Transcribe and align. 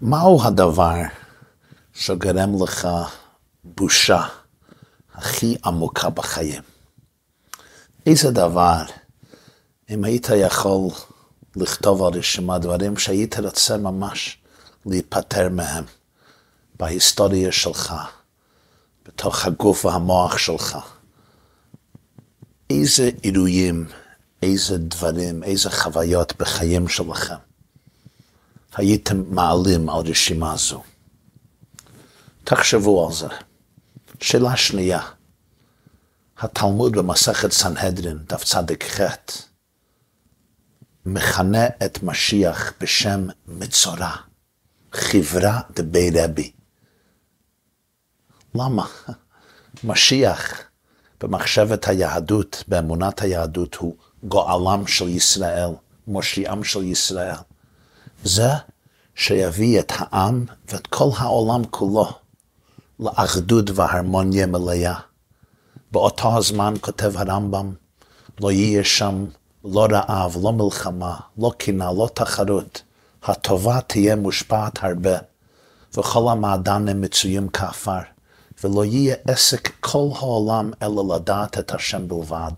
מהו 0.00 0.42
הדבר 0.42 0.94
שגרם 1.94 2.62
לך 2.62 2.88
בושה 3.64 4.22
הכי 5.14 5.56
עמוקה 5.64 6.10
בחיים? 6.10 6.62
איזה 8.06 8.30
דבר, 8.30 8.82
אם 9.90 10.04
היית 10.04 10.28
יכול 10.36 10.90
לכתוב 11.56 12.02
על 12.02 12.12
רשימה 12.18 12.58
דברים 12.58 12.96
שהיית 12.96 13.38
רוצה 13.38 13.76
ממש 13.76 14.38
להיפטר 14.86 15.48
מהם 15.48 15.84
בהיסטוריה 16.78 17.52
שלך, 17.52 17.94
בתוך 19.06 19.46
הגוף 19.46 19.84
והמוח 19.84 20.38
שלך, 20.38 20.78
איזה 22.70 23.10
אירועים, 23.24 23.86
איזה 24.42 24.78
דברים, 24.78 25.42
איזה 25.42 25.70
חוויות 25.70 26.32
בחיים 26.38 26.88
שלכם 26.88 27.49
הייתם 28.76 29.22
מעלים 29.34 29.88
על 29.88 30.02
רשימה 30.06 30.56
זו. 30.56 30.82
תחשבו 32.44 33.06
על 33.06 33.12
זה. 33.12 33.26
שאלה 34.20 34.56
שנייה, 34.56 35.00
התלמוד 36.38 36.92
במסכת 36.92 37.52
סנהדרין, 37.52 38.18
דף 38.18 38.44
צדיק 38.44 38.84
ח', 38.84 39.00
מכנה 41.06 41.66
את 41.66 42.02
משיח 42.02 42.72
בשם 42.80 43.26
מצורע, 43.46 44.16
חברה 44.92 45.60
דבי 45.70 46.10
רבי. 46.14 46.52
למה? 48.54 48.86
משיח 49.84 50.62
במחשבת 51.20 51.88
היהדות, 51.88 52.64
באמונת 52.68 53.22
היהדות, 53.22 53.74
הוא 53.74 53.96
גואלם 54.24 54.86
של 54.86 55.08
ישראל, 55.08 55.70
מושיעם 56.06 56.64
של 56.64 56.82
ישראל. 56.82 57.36
זה 58.24 58.50
שיביא 59.14 59.80
את 59.80 59.92
העם 59.96 60.44
ואת 60.68 60.86
כל 60.86 61.08
העולם 61.16 61.62
כולו 61.70 62.08
לאחדות 63.00 63.70
והרמוניה 63.74 64.46
מלאה. 64.46 64.94
באותו 65.92 66.36
הזמן 66.38 66.74
כותב 66.80 67.12
הרמב"ם, 67.16 67.72
לא 68.40 68.50
יהיה 68.50 68.84
שם 68.84 69.24
לא 69.64 69.86
רעב, 69.90 70.36
לא 70.42 70.52
מלחמה, 70.52 71.16
לא 71.38 71.52
קינה, 71.58 71.92
לא 71.92 72.08
תחרות. 72.14 72.82
הטובה 73.22 73.80
תהיה 73.80 74.16
מושפעת 74.16 74.84
הרבה, 74.84 75.18
וכל 75.94 76.32
המעדנים 76.32 77.00
מצויים 77.00 77.48
כעפר, 77.52 77.98
ולא 78.64 78.84
יהיה 78.84 79.16
עסק 79.28 79.70
כל 79.80 80.08
העולם 80.14 80.70
אלא 80.82 81.14
לדעת 81.14 81.58
את 81.58 81.74
השם 81.74 82.08
בלבד. 82.08 82.52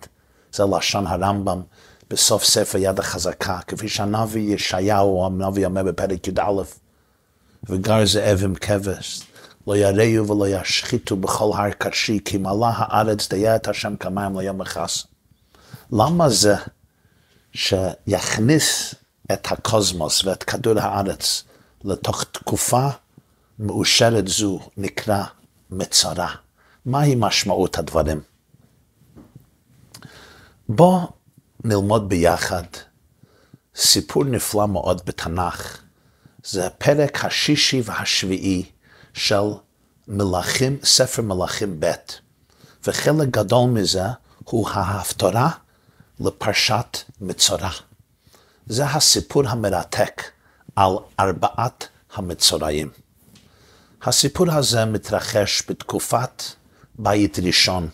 זה 0.52 0.64
לשון 0.64 1.06
הרמב"ם 1.06 1.62
בסוף 2.12 2.44
ספר 2.44 2.78
יד 2.78 2.98
החזקה, 2.98 3.60
כפי 3.66 3.88
שהנביא 3.88 4.55
ישעיהו, 4.55 5.27
הנביא 5.27 5.66
אומר 5.66 5.82
בפרק 5.82 6.28
י"א, 6.28 6.62
וגר 7.69 8.06
זאב 8.06 8.41
עם 8.44 8.54
כבש, 8.54 9.22
לא 9.66 9.77
יראו 9.77 10.28
ולא 10.28 10.48
ישחיתו 10.48 11.16
בכל 11.16 11.50
הר 11.54 11.70
קשי, 11.70 12.19
כי 12.24 12.38
מלא 12.38 12.66
הארץ 12.74 13.28
דיה 13.28 13.56
את 13.56 13.69
השם 13.69 13.96
כמים 13.96 14.38
ליום 14.38 14.60
החסה. 14.60 15.04
למה 15.92 16.28
זה 16.28 16.54
שיכניס 17.52 18.94
את 19.32 19.52
הקוסמוס 19.52 20.24
ואת 20.24 20.42
כדור 20.42 20.78
הארץ 20.78 21.44
לתוך 21.84 22.24
תקופה 22.24 22.88
מאושרת 23.58 24.28
זו 24.28 24.60
נקרא 24.76 25.24
מצרה? 25.70 26.28
מהי 26.86 27.14
משמעות 27.14 27.78
הדברים? 27.78 28.20
בוא 30.69 31.00
נלמוד 31.64 32.08
ביחד 32.08 32.62
סיפור 33.77 34.24
נפלא 34.24 34.68
מאוד 34.68 35.02
בתנ"ך. 35.05 35.78
זה 36.44 36.66
הפרק 36.66 37.24
השישי 37.24 37.82
והשביעי 37.84 38.70
של 39.14 39.44
מלכים, 40.08 40.78
ספר 40.84 41.22
מלכים 41.22 41.80
ב', 41.80 41.92
וחלק 42.86 43.28
גדול 43.28 43.70
מזה 43.70 44.04
הוא 44.44 44.69
ההפטרה 44.70 45.50
לפרשת 46.20 46.98
מצורע. 47.20 47.70
זה 48.66 48.84
הסיפור 48.87 49.48
המרתק 49.48 50.22
על 50.76 50.92
ארבעת 51.20 51.88
המצורעים. 52.14 52.91
הסיפור 54.03 54.53
הזה 54.53 54.84
מתרחש 54.84 55.62
בתקופת 55.69 56.42
בית 56.94 57.38
ראשון, 57.38 57.88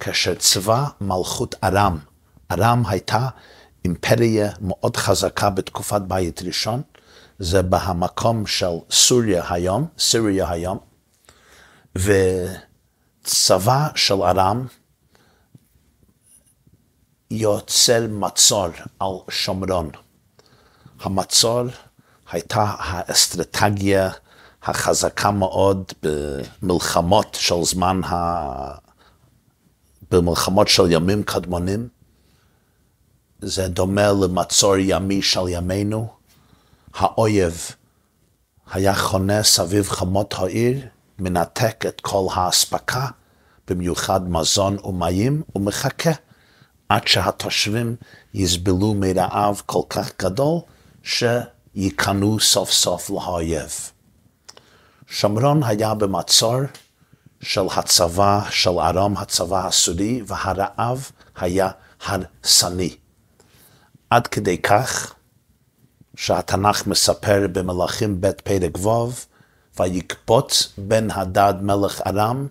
כאשר 0.00 0.34
צבא 0.34 0.84
מלכות 1.00 1.54
ארם, 1.64 1.98
ארם 2.50 2.82
הייתה 2.86 3.28
אימפריה 3.84 4.50
מאוד 4.60 4.96
חזקה 4.96 5.50
בתקופת 5.50 6.00
בית 6.00 6.42
ראשון, 6.42 6.82
זה 7.38 7.62
במקום 7.62 8.46
של 8.46 8.74
סוריה 8.90 9.44
היום, 9.48 9.86
סיריה 9.98 10.50
היום, 10.50 10.78
וצבא 11.96 13.88
של 13.94 14.22
ארם 14.22 14.66
יוצר 17.30 18.06
מצור 18.10 18.66
על 18.98 19.14
שומרון. 19.28 19.90
המצור 21.00 21.62
הייתה 22.30 22.74
האסטרטגיה 22.78 24.10
החזקה 24.62 25.30
מאוד 25.30 25.92
במלחמות 26.02 27.36
של 27.40 27.64
זמן, 27.64 28.00
ה... 28.04 28.74
במלחמות 30.10 30.68
של 30.68 30.90
ימים 30.90 31.22
קדמונים. 31.22 31.88
זה 33.42 33.68
דומה 33.68 34.12
למצור 34.12 34.76
ימי 34.76 35.22
של 35.22 35.48
ימינו. 35.48 36.08
האויב 36.94 37.70
היה 38.72 38.94
חונה 38.94 39.42
סביב 39.42 39.88
חמות 39.88 40.34
העיר, 40.38 40.80
מנתק 41.18 41.84
את 41.88 42.00
כל 42.00 42.26
האספקה, 42.34 43.06
במיוחד 43.68 44.30
מזון 44.30 44.76
ומים, 44.84 45.42
ומחכה 45.56 46.10
עד 46.88 47.08
שהתושבים 47.08 47.96
יסבלו 48.34 48.94
מרעב 48.94 49.62
כל 49.66 49.82
כך 49.90 50.10
גדול, 50.18 50.60
שייכנעו 51.02 52.40
סוף 52.40 52.70
סוף 52.70 53.10
לאויב. 53.10 53.90
שומרון 55.06 55.62
היה 55.62 55.94
במצור 55.94 56.60
של 57.40 57.66
הצבא 57.76 58.40
של 58.50 58.78
ארם, 58.78 59.16
הצבא 59.16 59.66
הסורי, 59.66 60.22
והרעב 60.26 61.10
היה 61.36 61.70
הרסני. 62.04 62.96
עד 64.10 64.26
כדי 64.26 64.58
כך 64.58 65.14
שהתנ"ך 66.16 66.86
מספר 66.86 67.46
במלאכים 67.52 68.20
ב' 68.20 68.30
פרק 68.30 68.78
ו', 68.78 69.10
ויקפוץ 69.80 70.72
בן 70.78 71.10
הדד 71.10 71.54
מלך 71.62 72.00
ארם 72.06 72.46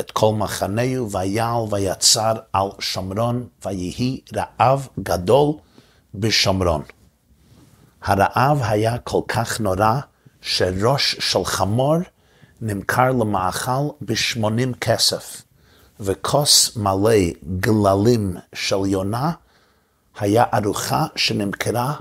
את 0.00 0.10
כל 0.10 0.32
מחנהו, 0.34 1.10
ויעל 1.10 1.62
ויצר 1.70 2.32
על 2.52 2.68
שומרון, 2.78 3.46
ויהי 3.64 4.20
רעב 4.36 4.88
גדול 5.02 5.54
בשומרון. 6.14 6.82
הרעב 8.02 8.60
היה 8.62 8.98
כל 8.98 9.20
כך 9.28 9.60
נורא, 9.60 10.00
שראש 10.40 11.16
של 11.20 11.44
חמור 11.44 11.96
נמכר 12.60 13.10
למאכל 13.10 13.88
בשמונים 14.02 14.74
כסף, 14.74 15.42
וכוס 16.00 16.76
מלא 16.76 17.14
גללים 17.60 18.36
של 18.54 18.86
יונה 18.86 19.32
היה 20.18 20.44
ארוחה 20.54 21.06
שנמכרה 21.16 21.94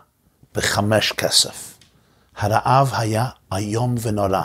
בחמש 0.56 1.12
כסף. 1.12 1.78
הרעב 2.35 2.91
היה 2.97 3.25
איום 3.53 3.96
ונורא. 4.01 4.41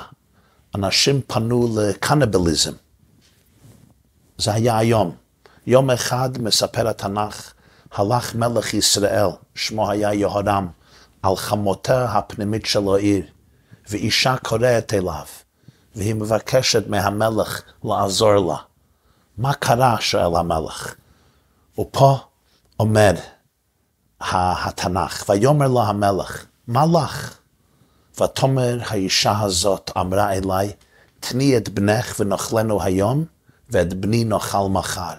אנשים 0.74 1.20
פנו 1.26 1.76
לקניבליזם. 1.76 2.72
זה 4.38 4.52
היה 4.52 4.78
היום. 4.78 5.14
יום 5.66 5.90
אחד, 5.90 6.30
מספר 6.38 6.88
התנ"ך, 6.88 7.52
הלך 7.92 8.34
מלך 8.34 8.74
ישראל, 8.74 9.28
שמו 9.54 9.90
היה 9.90 10.14
יהורם, 10.14 10.68
על 11.22 11.36
חמותה 11.36 12.12
הפנימית 12.12 12.66
של 12.66 12.88
העיר, 12.88 13.24
ואישה 13.90 14.36
קוראת 14.36 14.94
אליו, 14.94 15.26
והיא 15.94 16.14
מבקשת 16.14 16.88
מהמלך 16.88 17.62
לעזור 17.84 18.34
לה. 18.34 18.56
מה 19.38 19.54
קרה? 19.54 19.96
שואל 20.00 20.36
המלך. 20.36 20.94
ופה 21.78 22.18
אומר 22.80 23.12
התנ"ך, 24.20 25.24
ויאמר 25.28 25.68
לה 25.68 25.82
המלך, 25.82 26.44
מה 26.66 26.84
לך? 26.86 27.38
ותאמר 28.20 28.78
האישה 28.86 29.40
הזאת 29.40 29.90
אמרה 29.98 30.32
אליי, 30.32 30.72
תני 31.20 31.56
את 31.56 31.68
בנך 31.68 32.16
ונאכלנו 32.20 32.82
היום, 32.82 33.24
ואת 33.70 33.94
בני 33.94 34.24
נאכל 34.24 34.68
מחר. 34.70 35.14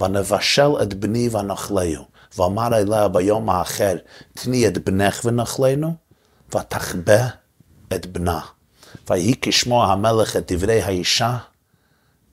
ונבשל 0.00 0.70
את 0.82 0.94
בני 0.94 1.28
ונאכלהו. 1.28 2.04
ואמר 2.36 2.78
אליה 2.78 3.08
ביום 3.08 3.50
האחר, 3.50 3.96
תני 4.34 4.68
את 4.68 4.78
בנך 4.78 5.20
ונאכלנו, 5.24 5.94
ותחבא 6.54 7.26
את 7.94 8.06
בנה. 8.06 8.40
ויהי 9.10 9.34
כשמוע 9.42 9.92
המלך 9.92 10.36
את 10.36 10.52
דברי 10.52 10.82
האישה, 10.82 11.36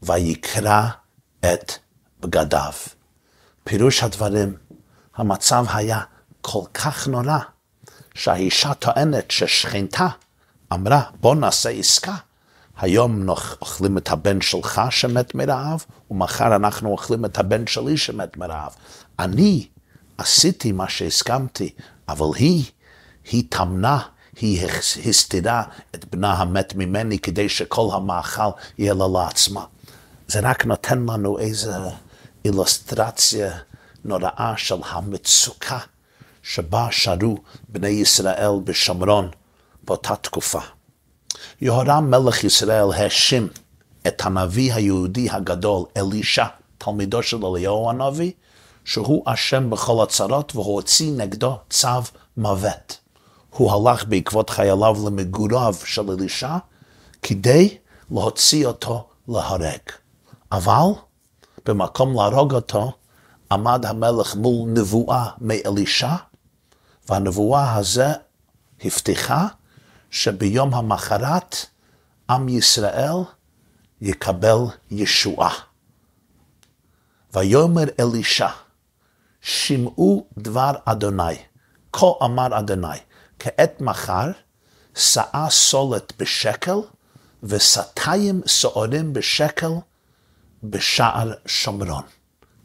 ויקרא 0.03 0.87
את 1.39 1.71
בגדיו. 2.19 2.73
פירוש 3.63 4.03
הדברים, 4.03 4.55
המצב 5.21 5.65
היה 5.73 5.99
כל 6.41 6.63
כך 6.73 7.07
נורא, 7.07 7.37
שהאישה 8.13 8.73
טוענת 8.73 9.31
ששכנתה 9.31 10.07
אמרה, 10.73 11.01
בוא 11.19 11.35
נעשה 11.35 11.69
עסקה. 11.69 12.15
היום 12.77 13.29
אוכלים 13.29 13.97
את 13.97 14.09
הבן 14.09 14.41
שלך 14.41 14.81
שמת 14.89 15.35
מרעב, 15.35 15.85
ומחר 16.11 16.55
אנחנו 16.55 16.89
אוכלים 16.89 17.25
את 17.25 17.37
הבן 17.39 17.67
שלי 17.67 17.97
שמת 17.97 18.37
מרעב. 18.37 18.75
אני 19.19 19.67
עשיתי 20.17 20.71
מה 20.71 20.89
שהסכמתי, 20.89 21.73
אבל 22.09 22.27
היא, 22.35 22.65
היא 23.31 23.43
טמנה, 23.49 23.99
היא 24.35 24.67
הסתירה 25.05 25.63
את 25.95 26.05
בנה 26.15 26.33
המת 26.33 26.75
ממני 26.75 27.19
כדי 27.19 27.49
שכל 27.49 27.89
המאכל 27.93 28.49
יהיה 28.77 28.93
לה 28.93 29.05
לעצמה. 29.13 29.65
זה 30.27 30.39
רק 30.39 30.65
נותן 30.65 31.05
לנו 31.09 31.39
איזו 31.39 31.91
אילוסטרציה 32.45 33.51
נוראה 34.05 34.53
של 34.57 34.75
המצוקה 34.89 35.79
שבה 36.43 36.87
שרו 36.91 37.37
בני 37.69 37.87
ישראל 37.87 38.51
בשומרון 38.63 39.29
באותה 39.83 40.15
תקופה. 40.15 40.59
יהורם 41.61 42.11
מלך 42.11 42.43
ישראל 42.43 42.93
האשים 42.93 43.47
את 44.07 44.25
הנביא 44.25 44.73
היהודי 44.73 45.29
הגדול 45.29 45.83
אלישע, 45.97 46.45
תלמידו 46.77 47.23
של 47.23 47.45
אליהו 47.45 47.89
הנביא, 47.89 48.31
שהוא 48.85 49.23
אשם 49.25 49.69
בכל 49.69 50.03
הצרות 50.03 50.55
והוא 50.55 50.75
הוציא 50.75 51.11
נגדו 51.17 51.57
צו 51.69 51.87
מוות. 52.37 52.97
הוא 53.49 53.71
הלך 53.71 54.05
בעקבות 54.05 54.49
חייליו 54.49 54.95
למגוריו 55.05 55.75
של 55.85 56.11
אלישע 56.11 56.57
כדי 57.21 57.77
להוציא 58.11 58.65
אותו 58.65 59.07
להרג. 59.27 59.79
אבל 60.51 60.91
במקום 61.65 62.15
להרוג 62.15 62.53
אותו 62.53 62.91
עמד 63.51 63.85
המלך 63.85 64.35
מול 64.35 64.69
נבואה 64.69 65.29
מאלישע, 65.41 66.15
והנבואה 67.09 67.75
הזה 67.75 68.07
הבטיחה 68.83 69.47
שביום 70.11 70.73
המחרת 70.73 71.55
עם 72.29 72.49
ישראל 72.49 73.15
יקבל 74.01 74.57
ישועה. 74.91 75.53
ויאמר 77.33 77.83
אלישע, 77.99 78.49
שמעו 79.41 80.27
דבר 80.37 80.71
אדוני, 80.85 81.35
כה 81.93 82.05
אמר 82.23 82.59
אדוני, 82.59 82.97
כעת 83.39 83.81
מחר 83.81 84.31
שאה 84.95 85.47
סולת 85.49 86.13
בשקל 86.19 86.77
וסתיים 87.43 88.41
סוערים 88.47 89.13
בשקל 89.13 89.71
בשער 90.63 91.31
שומרון. 91.45 92.03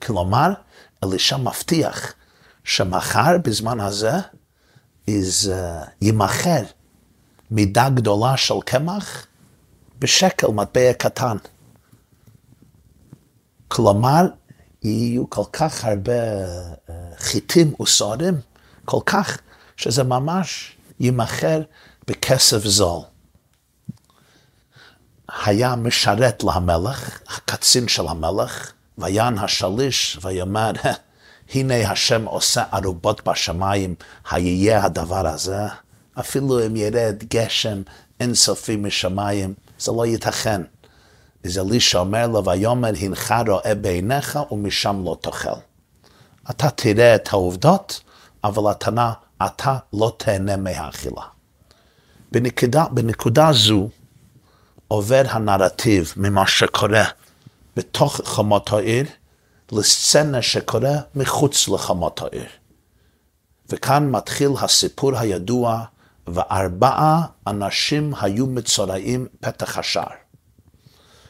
כלומר, 0.02 0.52
אלישע 1.04 1.36
מבטיח 1.36 2.12
שמחר 2.64 3.38
בזמן 3.44 3.80
הזה 3.80 4.12
is, 5.10 5.46
uh, 5.46 5.88
יימכר 6.02 6.62
מידה 7.50 7.88
גדולה 7.88 8.36
של 8.36 8.54
קמח 8.66 9.26
בשקל, 9.98 10.46
מטבע 10.46 10.92
קטן. 10.92 11.36
כלומר, 13.68 14.26
יהיו 14.82 15.30
כל 15.30 15.44
כך 15.52 15.84
הרבה 15.84 16.12
uh, 16.12 16.90
חיטים 17.18 17.74
וסוערים, 17.80 18.40
כל 18.84 19.00
כך, 19.06 19.38
שזה 19.76 20.02
ממש 20.02 20.76
יימכר 21.00 21.62
בכסף 22.06 22.64
זול. 22.64 23.02
היה 25.44 25.76
משרת 25.76 26.44
להמלך, 26.44 27.20
הקצין 27.28 27.88
של 27.88 28.08
המלך, 28.08 28.72
ויען 28.98 29.38
השליש 29.38 30.18
ויאמר, 30.22 30.70
הנה 31.54 31.90
השם 31.90 32.24
עושה 32.24 32.64
ערובות 32.72 33.28
בשמיים, 33.28 33.94
היהיה 34.30 34.84
הדבר 34.84 35.26
הזה? 35.26 35.66
אפילו 36.20 36.66
אם 36.66 36.76
ירד 36.76 37.24
גשם 37.30 37.82
אינסופי 38.20 38.76
משמיים, 38.76 39.54
זה 39.78 39.92
לא 39.92 40.06
ייתכן. 40.06 40.62
אז 41.44 41.58
אלישע 41.58 41.98
אומר 41.98 42.26
לו, 42.26 42.44
ויאמר 42.44 42.90
הנך 43.00 43.34
רואה 43.48 43.74
בעיניך 43.74 44.38
ומשם 44.50 45.02
לא 45.04 45.16
תאכל. 45.20 45.58
אתה 46.50 46.70
תראה 46.70 47.14
את 47.14 47.28
העובדות, 47.32 48.00
אבל 48.44 48.70
אתה, 48.70 49.12
אתה 49.46 49.76
לא 49.92 50.16
תהנה 50.16 50.56
מהאכילה. 50.56 51.22
בנקודה, 52.32 52.84
בנקודה 52.90 53.52
זו 53.52 53.88
עובר 54.88 55.22
הנרטיב 55.28 56.12
ממה 56.16 56.46
שקורה 56.46 57.04
בתוך 57.76 58.20
חומות 58.24 58.72
העיר 58.72 59.06
לסצנה 59.72 60.42
שקורה 60.42 60.96
מחוץ 61.14 61.68
לחומות 61.68 62.22
העיר. 62.22 62.48
וכאן 63.68 64.10
מתחיל 64.10 64.50
הסיפור 64.60 65.18
הידוע, 65.18 65.84
וארבעה 66.26 67.26
אנשים 67.46 68.12
היו 68.20 68.46
מצורעים 68.46 69.26
פתח 69.40 69.78
השער. 69.78 70.12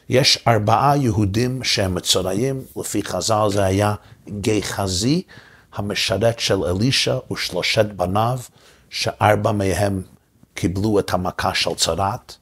יש 0.09 0.43
ארבעה 0.47 0.97
יהודים 0.97 1.63
שהם 1.63 1.95
מצורעים, 1.95 2.61
לפי 2.77 3.03
חז"ל 3.03 3.47
זה 3.51 3.65
היה 3.65 3.95
גיחזי, 4.29 5.21
המשרת 5.73 6.39
של 6.39 6.63
אלישע 6.63 7.17
ושלושת 7.31 7.85
בניו, 7.85 8.39
שארבע 8.89 9.51
מהם 9.51 10.01
קיבלו 10.53 10.99
את 10.99 11.13
המכה 11.13 11.53
של 11.53 11.75
צרת. 11.75 12.35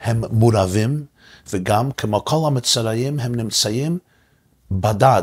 הם 0.00 0.24
מורבים, 0.30 1.04
וגם 1.50 1.90
כמו 1.92 2.24
כל 2.24 2.42
המצורעים 2.46 3.20
הם 3.20 3.34
נמצאים 3.34 3.98
בדד. 4.70 5.22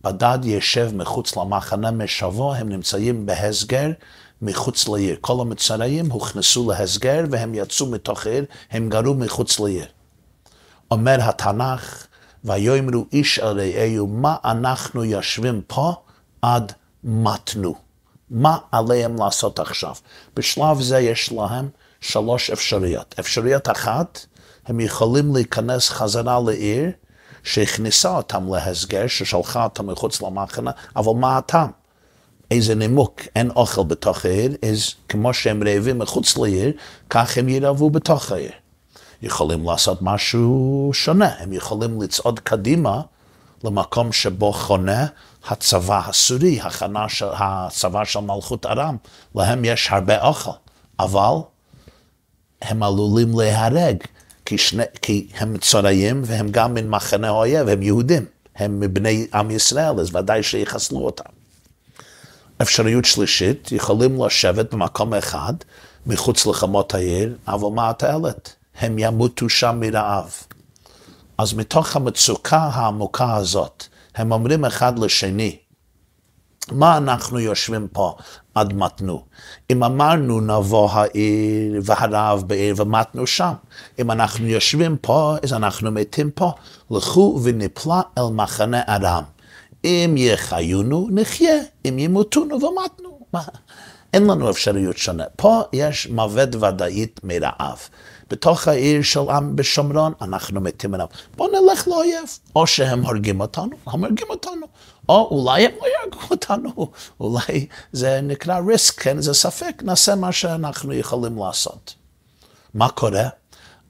בדד 0.00 0.38
ישב 0.44 0.90
מחוץ 0.94 1.36
למחנה 1.36 1.90
משבו, 1.90 2.54
הם 2.54 2.68
נמצאים 2.68 3.26
בהסגר 3.26 3.90
מחוץ 4.42 4.88
לעיר. 4.88 5.16
כל 5.20 5.40
המצורעים 5.40 6.10
הוכנסו 6.10 6.70
להסגר 6.70 7.24
והם 7.30 7.54
יצאו 7.54 7.86
מתוך 7.86 8.26
העיר, 8.26 8.44
הם 8.70 8.88
גרו 8.88 9.14
מחוץ 9.14 9.60
לעיר. 9.60 9.86
אומר 10.90 11.16
התנ"ך, 11.20 12.06
ויאמרו 12.44 13.04
איש 13.12 13.38
אל 13.38 13.60
רעהו, 13.60 14.06
מה 14.06 14.36
אנחנו 14.44 15.04
יושבים 15.04 15.62
פה 15.66 15.94
עד 16.42 16.72
מתנו? 17.04 17.74
מה 18.30 18.58
עליהם 18.72 19.16
לעשות 19.18 19.58
עכשיו? 19.58 19.94
בשלב 20.36 20.80
זה 20.80 20.98
יש 20.98 21.32
להם 21.32 21.68
שלוש 22.00 22.50
אפשרויות. 22.50 23.14
אפשרויות 23.20 23.70
אחת, 23.70 24.26
הם 24.66 24.80
יכולים 24.80 25.34
להיכנס 25.34 25.88
חזרה 25.88 26.40
לעיר 26.46 26.90
שהכניסה 27.42 28.16
אותם 28.16 28.54
להסגר, 28.54 29.06
ששלחה 29.06 29.64
אותם 29.64 29.86
מחוץ 29.86 30.22
למחנה, 30.22 30.70
אבל 30.96 31.12
מה 31.12 31.36
הטעם? 31.36 31.70
איזה 32.50 32.74
נימוק, 32.74 33.20
אין 33.36 33.50
אוכל 33.50 33.84
בתוך 33.84 34.24
העיר, 34.24 34.56
אז 34.70 34.94
כמו 35.08 35.34
שהם 35.34 35.62
רעבים 35.62 35.98
מחוץ 35.98 36.36
לעיר, 36.36 36.72
כך 37.10 37.38
הם 37.38 37.48
ירעבו 37.48 37.90
בתוך 37.90 38.32
העיר. 38.32 38.50
יכולים 39.22 39.66
לעשות 39.66 40.02
משהו 40.02 40.90
שונה, 40.94 41.34
הם 41.38 41.52
יכולים 41.52 42.02
לצעוד 42.02 42.40
קדימה 42.40 43.00
למקום 43.64 44.12
שבו 44.12 44.52
חונה 44.52 45.06
הצבא 45.48 46.00
הסורי, 46.06 46.60
הכנה 46.60 47.08
של 47.08 47.28
הצבא 47.32 48.04
של 48.04 48.20
מלכות 48.20 48.66
ארם, 48.66 48.96
להם 49.34 49.64
יש 49.64 49.88
הרבה 49.90 50.22
אוכל, 50.22 50.50
אבל 50.98 51.34
הם 52.62 52.82
עלולים 52.82 53.38
להיהרג, 53.38 53.96
כי, 54.46 54.58
שני, 54.58 54.82
כי 55.02 55.28
הם 55.38 55.58
צורעים 55.58 56.22
והם 56.24 56.48
גם 56.50 56.74
מן 56.74 56.88
מחנה 56.88 57.28
האויב, 57.28 57.68
הם 57.68 57.82
יהודים, 57.82 58.24
הם 58.56 58.80
מבני 58.80 59.26
עם 59.34 59.50
ישראל, 59.50 60.00
אז 60.00 60.14
ודאי 60.14 60.42
שיחסלו 60.42 60.98
אותם. 60.98 61.30
אפשריות 62.62 63.04
שלישית, 63.04 63.72
יכולים 63.72 64.24
לשבת 64.24 64.74
במקום 64.74 65.14
אחד, 65.14 65.54
מחוץ 66.06 66.46
לחמות 66.46 66.94
העיר, 66.94 67.36
אבל 67.48 67.68
מה 67.74 67.90
התועלת? 67.90 68.54
הם 68.78 68.98
ימותו 68.98 69.48
שם 69.48 69.76
מרעב. 69.80 70.34
אז 71.38 71.54
מתוך 71.54 71.96
המצוקה 71.96 72.58
העמוקה 72.58 73.36
הזאת, 73.36 73.84
הם 74.14 74.32
אומרים 74.32 74.64
אחד 74.64 74.98
לשני, 74.98 75.56
מה 76.72 76.96
אנחנו 76.96 77.38
יושבים 77.38 77.88
פה 77.92 78.14
עד 78.54 78.72
מתנו? 78.72 79.24
אם 79.70 79.84
אמרנו 79.84 80.40
נבוא 80.40 80.90
העיר 80.90 81.80
והרב 81.84 82.42
בעיר 82.46 82.74
ומתנו 82.78 83.26
שם, 83.26 83.52
אם 83.98 84.10
אנחנו 84.10 84.46
יושבים 84.46 84.96
פה, 85.00 85.36
אז 85.42 85.52
אנחנו 85.52 85.90
מתים 85.90 86.30
פה. 86.30 86.52
לכו 86.90 87.40
ונפלא 87.42 88.00
אל 88.18 88.32
מחנה 88.32 88.82
ארם. 88.88 89.22
אם 89.84 90.14
יחיונו, 90.18 91.08
נחיה, 91.10 91.56
אם 91.84 91.98
ימותונו 91.98 92.54
ומתנו. 92.54 93.18
אין 94.14 94.26
לנו 94.26 94.50
אפשריות 94.50 94.96
שונה. 94.96 95.24
פה 95.36 95.62
יש 95.72 96.06
מוות 96.06 96.54
ודאית 96.54 97.20
מרעב. 97.24 97.88
בתוך 98.30 98.68
העיר 98.68 99.02
של 99.02 99.20
עם 99.30 99.56
בשומרון, 99.56 100.12
אנחנו 100.22 100.60
מתים 100.60 100.94
עליו. 100.94 101.06
בואו 101.36 101.48
נלך 101.48 101.88
לאויב. 101.88 102.38
או 102.56 102.66
שהם 102.66 103.06
הורגים 103.06 103.40
אותנו, 103.40 103.70
הם 103.86 104.04
הורגים 104.04 104.26
אותנו. 104.30 104.66
או 105.08 105.28
אולי 105.30 105.64
הם 105.66 105.72
לא 105.80 105.86
יהרגו 105.86 106.18
אותנו, 106.30 106.90
אולי 107.20 107.66
זה 107.92 108.20
נקרא 108.22 108.60
ריסק, 108.68 109.00
כן? 109.00 109.20
זה 109.20 109.34
ספק, 109.34 109.82
נעשה 109.82 110.14
מה 110.14 110.32
שאנחנו 110.32 110.94
יכולים 110.94 111.38
לעשות. 111.38 111.94
מה 112.74 112.88
קורה? 112.88 113.28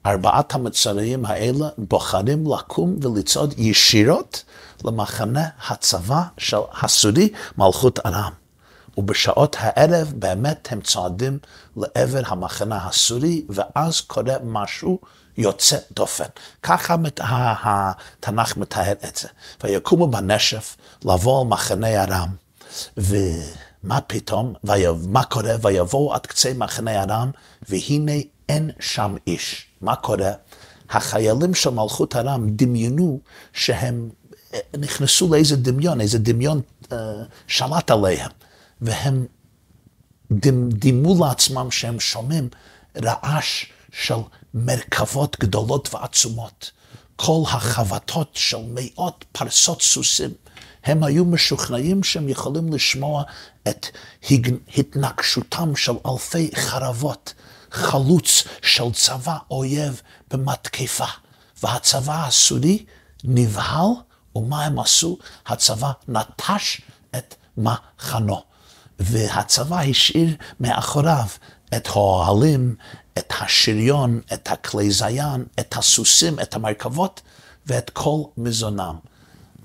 ארבעת 0.05 0.53
המצרים 0.55 1.25
האלה 1.25 1.67
בוחרים 1.77 2.43
לקום 2.53 2.95
ולצעוד 3.01 3.53
ישירות 3.57 4.43
למחנה 4.85 5.45
הצבא 5.67 6.21
של 6.37 6.57
הסורי, 6.81 7.29
מלכות 7.57 7.99
ארם. 8.05 8.31
ובשעות 8.97 9.55
הערב 9.59 10.13
באמת 10.15 10.67
הם 10.71 10.81
צועדים 10.81 11.39
לעבר 11.77 12.21
המחנה 12.25 12.87
הסורי, 12.87 13.45
ואז 13.49 14.01
קורה 14.01 14.35
משהו 14.43 14.99
יוצא 15.37 15.77
דופן. 15.91 16.25
ככה 16.63 16.95
התנ"ך 17.63 18.57
מתאר 18.57 18.91
את 18.91 19.15
זה. 19.15 19.27
ויקומו 19.63 20.07
בנשף 20.07 20.77
לבוא 21.05 21.41
על 21.41 21.47
מחנה 21.47 22.03
ארם, 22.03 22.29
ומה 22.97 24.01
פתאום, 24.07 24.53
מה 25.07 25.23
קורה? 25.23 25.55
ויבואו 25.61 26.13
עד 26.13 26.25
קצה 26.25 26.53
מחנה 26.53 27.03
ארם, 27.03 27.31
והנה 27.69 28.11
אין 28.49 28.71
שם 28.79 29.15
איש. 29.27 29.67
מה 29.81 29.95
קורה? 29.95 30.31
החיילים 30.89 31.53
של 31.53 31.69
מלכות 31.69 32.15
ארם 32.15 32.49
דמיינו 32.49 33.19
שהם 33.53 34.09
אה, 34.53 34.59
נכנסו 34.77 35.33
לאיזה 35.33 35.55
דמיון, 35.55 36.01
איזה 36.01 36.19
דמיון 36.19 36.61
uh, 36.83 36.93
שלט 37.47 37.91
עליהם, 37.91 38.31
והם 38.81 39.25
דימו 40.69 41.25
לעצמם 41.25 41.71
שהם 41.71 41.99
שומעים 41.99 42.49
רעש 43.03 43.65
של 43.91 44.15
מרכבות 44.53 45.37
גדולות 45.39 45.93
ועצומות. 45.93 46.71
כל 47.15 47.41
החבטות 47.47 48.29
של 48.33 48.57
מאות 48.67 49.25
פרסות 49.31 49.81
סוסים. 49.81 50.29
הם 50.83 51.03
היו 51.03 51.25
משוכנעים 51.25 52.03
שהם 52.03 52.29
יכולים 52.29 52.73
לשמוע 52.73 53.23
את 53.67 53.87
התנגשותם 54.77 55.75
של 55.75 55.91
אלפי 56.05 56.51
חרבות, 56.55 57.33
חלוץ 57.71 58.43
של 58.61 58.91
צבא 58.93 59.37
אויב 59.51 60.01
במתקפה. 60.31 61.05
והצבא 61.63 62.25
הסורי 62.25 62.85
נבהל, 63.23 63.89
ומה 64.35 64.65
הם 64.65 64.79
עשו? 64.79 65.17
הצבא 65.47 65.91
נטש 66.07 66.81
את 67.17 67.35
מחנו. 67.57 68.41
והצבא 68.99 69.79
השאיר 69.79 70.35
מאחוריו 70.59 71.27
את 71.77 71.87
האוהלים, 71.87 72.75
את 73.17 73.33
השריון, 73.39 74.21
את 74.33 74.51
הכלי 74.51 74.91
זיין, 74.91 75.45
את 75.59 75.77
הסוסים, 75.77 76.39
את 76.39 76.55
המרכבות 76.55 77.21
ואת 77.67 77.89
כל 77.89 78.21
מזונם. 78.37 78.95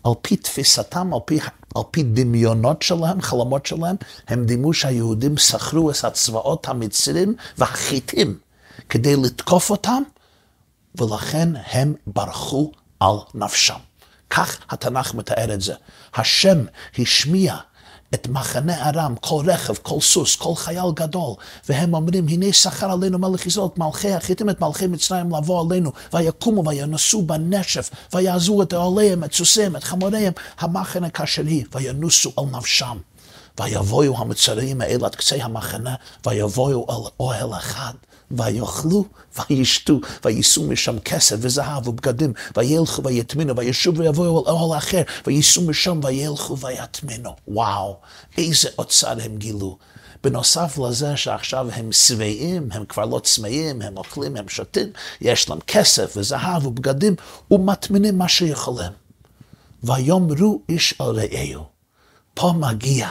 על 0.05 0.13
פי 0.23 0.37
תפיסתם, 0.37 1.15
על 1.15 1.21
פי, 1.25 1.41
על 1.75 1.83
פי 1.91 2.03
דמיונות 2.03 2.83
שלהם, 2.83 3.23
חלומות 3.23 3.67
שלהם, 3.67 3.97
הם 4.29 4.45
דימו 4.45 4.73
שהיהודים 4.73 5.37
שכרו 5.37 5.91
את 5.91 6.05
הצבאות 6.05 6.69
המצרים 6.69 7.35
והחיטים 7.59 8.39
כדי 8.89 9.17
לתקוף 9.17 9.71
אותם, 9.71 10.03
ולכן 10.95 11.49
הם 11.73 11.95
ברחו 12.07 12.73
על 13.01 13.17
נפשם. 13.35 13.79
כך 14.31 14.59
התנ"ך 14.71 15.15
מתאר 15.15 15.55
את 15.55 15.61
זה. 15.61 15.75
השם 16.15 16.59
השמיע 16.99 17.57
את 18.15 18.29
מחנה 18.29 18.89
ארם, 18.89 19.15
כל 19.21 19.43
רכב, 19.47 19.75
כל 19.83 20.01
סוס, 20.01 20.37
כל 20.37 20.55
חייל 20.57 20.91
גדול, 20.95 21.35
והם 21.69 21.95
אומרים, 21.95 22.29
הנה 22.29 22.53
שכר 22.53 22.91
עלינו 22.91 23.19
מלך 23.19 23.47
ישראל, 23.47 23.67
את 23.67 23.79
מלכי 23.79 24.13
החיתים 24.13 24.51
את 24.51 24.61
מלכי 24.61 24.87
מצרים 24.87 25.35
לבוא 25.37 25.67
עלינו, 25.67 25.93
ויקומו 26.13 26.65
וינוסו 26.69 27.23
בנשף, 27.23 27.91
ויעזו 28.15 28.63
את 28.63 28.75
אוהליהם, 28.75 29.25
את 29.25 29.33
סוסיהם, 29.33 29.77
את 29.77 29.85
חמוריהם, 29.85 30.33
המחנה 30.59 31.11
כאשר 31.11 31.43
היא, 31.47 31.65
וינוסו 31.73 32.33
על 32.37 32.45
נפשם. 32.45 32.99
ויבואו 33.61 34.19
המצרים 34.19 34.81
האלה 34.81 35.07
עד 35.07 35.15
קצה 35.15 35.37
המחנה, 35.45 35.95
ויבואו 36.27 36.87
על 36.89 37.11
אוהל 37.21 37.55
אחד. 37.55 37.93
ויאכלו 38.39 39.05
וישתו, 39.51 40.01
ויישאו 40.25 40.63
משם 40.63 40.99
כסף 40.99 41.37
וזהב 41.41 41.89
ובגדים, 41.89 42.33
וילכו 42.57 43.05
ויטמינו, 43.05 43.57
וישובו 43.57 43.99
ויבואו 43.99 44.49
על 44.49 44.55
אוהל 44.55 44.79
אחר, 44.79 45.03
ויישאו 45.27 45.63
משם 45.63 46.01
וילכו 46.05 46.59
ויטמינו. 46.59 47.31
וואו, 47.49 47.97
איזה 48.39 48.69
אוצר 48.79 49.17
הם 49.25 49.37
גילו. 49.37 49.79
בנוסף 50.25 50.79
לזה 50.79 51.17
שעכשיו 51.17 51.69
הם 51.73 51.93
שבעים, 51.93 52.69
הם 52.73 52.85
כבר 52.85 53.05
לא 53.05 53.19
צמאים, 53.19 53.83
הם 53.83 53.97
אוכלים, 53.97 54.37
הם 54.37 54.49
שותים, 54.49 54.91
יש 55.21 55.49
להם 55.49 55.59
כסף 55.67 56.13
וזהב 56.17 56.67
ובגדים, 56.67 57.15
ומטמינים 57.51 58.19
מה 58.19 58.29
שיכולים. 58.29 58.93
ויאמרו 59.83 60.63
איש 60.69 60.95
על 60.99 61.21
רעהו, 61.21 61.65
פה 62.35 62.53
מגיע 62.57 63.11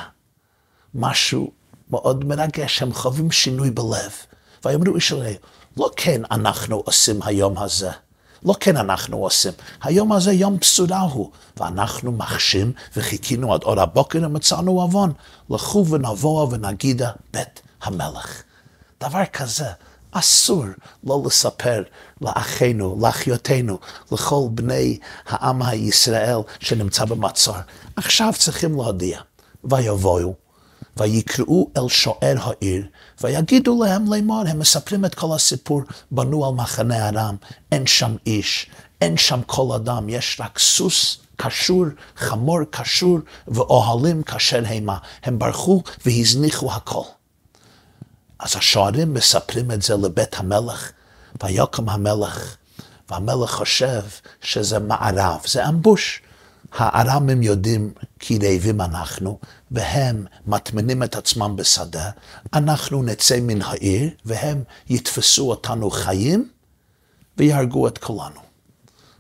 משהו 0.96 1.52
מאוד 1.92 2.26
מרגש, 2.26 2.82
הם 2.82 2.94
חווים 2.94 3.32
שינוי 3.32 3.72
בלב. 3.72 4.12
ויאמרו 4.66 4.96
אליהם, 5.12 5.36
לא 5.78 5.92
כן 5.96 6.22
אנחנו 6.32 6.82
עושים 6.86 7.20
היום 7.24 7.58
הזה. 7.58 7.92
לא 8.46 8.56
כן 8.60 8.78
אנחנו 8.78 9.18
עושים. 9.18 9.52
היום 9.84 10.12
הזה 10.12 10.32
יום 10.32 10.58
בשורה 10.58 11.00
הוא, 11.00 11.32
ואנחנו 11.58 12.12
מחשים 12.12 12.74
וחיכינו 12.96 13.54
עד 13.54 13.64
אור 13.64 13.80
הבוקר 13.82 14.20
ומצאנו 14.24 14.82
עוון. 14.82 15.14
לכו 15.50 15.86
ונבוא 15.88 16.48
ונגידה 16.52 17.12
בית 17.34 17.62
המלך. 17.82 18.44
דבר 19.02 19.26
כזה, 19.26 19.68
אסור 20.12 20.66
לא 21.04 21.22
לספר 21.26 21.84
לאחינו, 22.22 22.98
לאחיותינו, 23.02 23.80
לכל 24.12 24.48
בני 24.52 25.00
העם 25.28 25.62
הישראל 25.62 26.38
שנמצא 26.60 27.06
במצור. 27.06 27.56
עכשיו 27.96 28.34
צריכים 28.38 28.76
להודיע, 28.76 29.20
ויבואו 29.64 30.34
ויקראו 30.98 31.70
אל 31.78 31.90
שוער 31.90 32.36
העיר, 32.40 32.86
ויגידו 33.22 33.84
להם 33.84 34.14
לאמור, 34.14 34.44
הם 34.48 34.60
מספרים 34.60 35.06
את 35.06 35.16
כל 35.16 35.36
הסיפור, 35.36 35.82
בנו 36.12 36.46
על 36.46 36.54
מחנה 36.54 37.10
ארם, 37.10 37.36
אין 37.72 37.88
שם 37.88 38.16
איש, 38.26 38.70
אין 39.02 39.18
שם 39.18 39.42
כל 39.46 39.76
אדם, 39.76 40.10
יש 40.10 40.38
רק 40.40 40.60
סוס 40.60 41.18
קשור, 41.36 41.86
חמור 42.16 42.60
קשור, 42.70 43.20
ואוהלים 43.48 44.24
כאשר 44.24 44.64
המה. 44.68 44.98
הם 45.24 45.40
ברחו 45.40 45.84
והזניחו 46.06 46.72
הכל. 46.72 47.04
אז 48.40 48.56
השוערים 48.56 49.14
מספרים 49.14 49.72
את 49.72 49.82
זה 49.82 49.96
לבית 49.98 50.36
המלך, 50.40 50.92
ויקום 51.44 51.90
המלך, 51.90 52.56
והמלך 53.10 53.52
חושב 53.52 54.02
שזה 54.42 54.80
מערב, 54.80 55.40
זה 55.46 55.68
אמבוש. 55.68 56.22
הארמים 56.74 57.44
יודעים 57.44 57.94
כי 58.20 58.38
רעבים 58.38 58.82
אנחנו, 58.82 59.40
והם 59.72 60.26
מטמינים 60.48 61.04
את 61.04 61.16
עצמם 61.16 61.56
בשדה, 61.56 62.10
אנחנו 62.54 63.04
נצא 63.04 63.40
מן 63.42 63.62
העיר, 63.62 64.10
והם 64.26 64.64
יתפסו 64.90 65.50
אותנו 65.50 65.90
חיים, 65.90 66.50
ויהרגו 67.38 67.88
את 67.88 67.98
כולנו. 67.98 68.42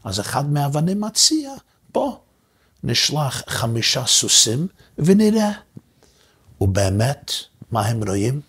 אז 0.03 0.19
אחד 0.19 0.51
מהאבנים 0.51 1.01
מציע, 1.01 1.51
בוא, 1.93 2.15
נשלח 2.83 3.43
חמישה 3.47 4.05
סוסים 4.05 4.67
ונראה. 4.97 5.51
ובאמת, 6.61 7.31
מה 7.71 7.85
הם 7.85 8.03
רואים? 8.03 8.41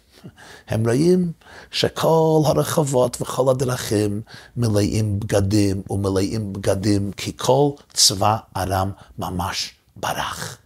הם 0.69 0.87
רואים 0.87 1.33
שכל 1.71 2.43
הרחובות 2.47 3.21
וכל 3.21 3.51
הדרכים 3.51 4.23
מלאים 4.57 5.21
בגדים 5.21 5.83
ומלאים 5.91 6.53
בגדים, 6.53 7.13
כי 7.17 7.33
כל 7.37 7.71
צבא 7.93 8.37
ארם 8.57 8.91
ממש 9.19 9.75
ברח. 9.97 10.59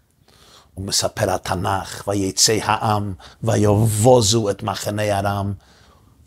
הוא 0.74 0.84
מספר 0.84 1.30
התנ"ך, 1.30 2.08
ויצא 2.08 2.58
העם, 2.62 3.14
ויבוזו 3.42 4.50
את 4.50 4.62
מחנה 4.62 5.18
ארם, 5.18 5.52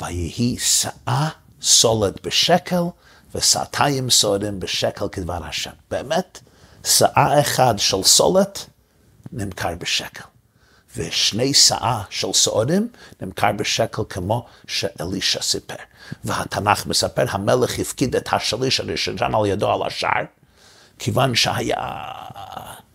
ויהי 0.02 0.58
שאה 0.60 1.30
סולת 1.62 2.26
בשקל, 2.26 2.84
וסאתיים 3.36 4.10
שעורים 4.10 4.60
בשקל 4.60 5.08
כדבר 5.08 5.46
השם. 5.46 5.72
באמת, 5.92 6.40
סאה 6.84 7.39
אחד 7.40 7.74
של 7.78 8.04
סולת 8.04 8.66
נמכר 9.32 9.76
בשקל. 9.76 10.24
ושני 10.98 11.53
סאה 11.54 12.01
של 12.10 12.34
שעורים 12.34 12.88
נמכר 13.22 13.51
בשקל 13.51 14.01
כמו 14.10 14.46
שאלישע 14.67 15.41
סיפר. 15.41 15.75
והתנ"ך 16.24 16.86
מספר, 16.86 17.25
המלך 17.29 17.79
הפקיד 17.79 18.15
את 18.15 18.29
השליש 18.34 18.79
הראשון 18.79 19.15
על 19.19 19.46
ידו 19.46 19.72
על 19.72 19.88
השער, 19.88 20.24
כיוון 21.00 21.36
שהיה 21.36 21.77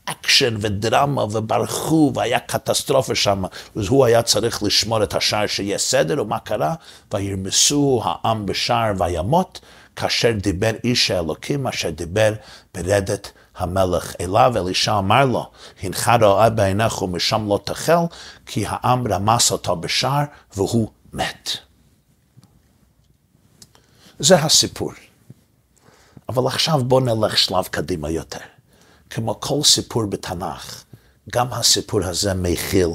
אקשן 0.04 0.56
ודרמה 0.60 1.24
וברחו 1.24 2.12
והיה 2.14 2.38
קטסטרופה 2.38 3.14
שם, 3.14 3.44
אז 3.76 3.88
הוא 3.88 4.04
היה 4.04 4.22
צריך 4.22 4.62
לשמור 4.62 5.02
את 5.02 5.14
השער 5.14 5.46
שיהיה 5.46 5.78
סדר, 5.78 6.22
ומה 6.22 6.38
קרה? 6.38 6.74
וירמסו 7.14 8.02
העם 8.04 8.46
בשער 8.46 8.92
וימות, 8.98 9.60
כאשר 9.96 10.32
דיבר 10.32 10.70
איש 10.84 11.10
האלוקים 11.10 11.66
אשר 11.66 11.90
דיבר 11.90 12.32
ברדת 12.74 13.32
המלך 13.56 14.14
אליו, 14.20 14.52
אלישע 14.56 14.98
אמר 14.98 15.24
לו, 15.24 15.50
הנך 15.82 16.10
רואה 16.22 16.50
בעיניך 16.50 17.02
ומשם 17.02 17.48
לא 17.48 17.60
תחל, 17.64 18.00
כי 18.46 18.64
העם 18.68 19.12
רמס 19.12 19.50
אותו 19.52 19.76
בשער 19.76 20.24
והוא 20.56 20.90
מת. 21.12 21.50
זה 24.18 24.36
הסיפור. 24.36 24.92
אבל 26.28 26.46
עכשיו 26.46 26.84
בואו 26.84 27.00
נלך 27.00 27.38
שלב 27.38 27.64
קדימה 27.64 28.10
יותר. 28.10 28.38
כמו 29.10 29.40
כל 29.40 29.62
סיפור 29.62 30.06
בתנ"ך, 30.06 30.84
גם 31.32 31.52
הסיפור 31.52 32.04
הזה 32.04 32.34
מכיל 32.34 32.88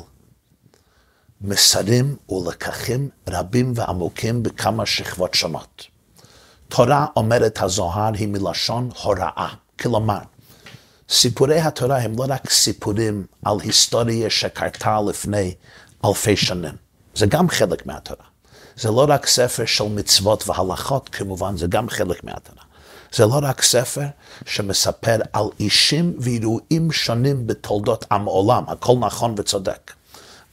מסרים 1.42 2.16
ולקחים 2.30 3.10
רבים 3.30 3.74
ועמוקים 3.76 4.44
בכמה 4.44 4.86
שכבות 4.86 5.34
שונות. 5.34 5.84
תורה 6.68 7.06
אומרת 7.16 7.62
הזוהר 7.62 8.14
היא 8.14 8.28
מלשון 8.28 8.90
הוראה, 9.04 9.48
כלומר, 9.80 10.20
סיפורי 11.10 11.60
התורה 11.60 11.98
הם 11.98 12.14
לא 12.18 12.26
רק 12.30 12.50
סיפורים 12.50 13.26
על 13.46 13.58
היסטוריה 13.64 14.30
שקרתה 14.30 15.00
לפני 15.10 15.54
אלפי 16.06 16.38
שנים, 16.38 16.76
זה 17.16 17.26
גם 17.26 17.50
חלק 17.50 17.86
מהתורה. 17.86 18.26
זה 18.76 18.90
לא 18.90 19.06
רק 19.10 19.26
ספר 19.26 19.66
של 19.66 19.84
מצוות 19.84 20.48
והלכות, 20.48 21.10
כמובן, 21.10 21.58
זה 21.58 21.68
גם 21.68 21.90
חלק 21.90 22.24
מהתורה. 22.24 22.64
זה 23.14 23.26
לא 23.26 23.40
רק 23.42 23.62
ספר 23.62 24.06
שמספר 24.46 25.18
על 25.34 25.46
אישים 25.60 26.16
ואירועים 26.20 26.92
שונים 26.92 27.48
בתולדות 27.48 28.06
עם 28.12 28.26
עולם, 28.26 28.64
הכל 28.68 28.94
נכון 29.00 29.36
וצודק. 29.38 29.92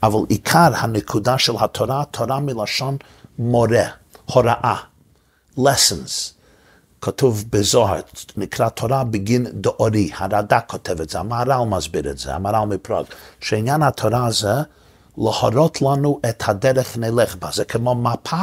אבל 0.03 0.21
עיקר 0.29 0.71
הנקודה 0.77 1.39
של 1.39 1.53
התורה, 1.61 2.05
תורה 2.11 2.41
מלשון 2.41 2.97
מורה, 3.39 3.87
הוראה, 4.25 4.77
lessons. 5.59 6.36
כתוב 7.07 7.45
בזוהר, 7.51 8.01
נקרא 8.37 8.69
תורה 8.69 9.05
בגין 9.05 9.47
דאורי, 9.53 10.11
הרד"ק 10.17 10.65
כותב 10.67 11.01
את 11.01 11.11
זה, 11.11 11.19
המהר"ל 11.21 11.65
מסביר 11.69 12.11
את 12.11 12.19
זה, 12.19 12.35
המהר"ל 12.35 12.69
מפראג, 12.69 13.05
שעניין 13.41 13.83
התורה 13.83 14.31
זה 14.31 14.55
להורות 15.19 15.83
לנו 15.83 16.21
את 16.29 16.43
הדרך 16.47 16.97
נלך 16.97 17.37
בה, 17.37 17.49
זה 17.53 17.65
כמו 17.65 17.95
מפה, 17.95 18.43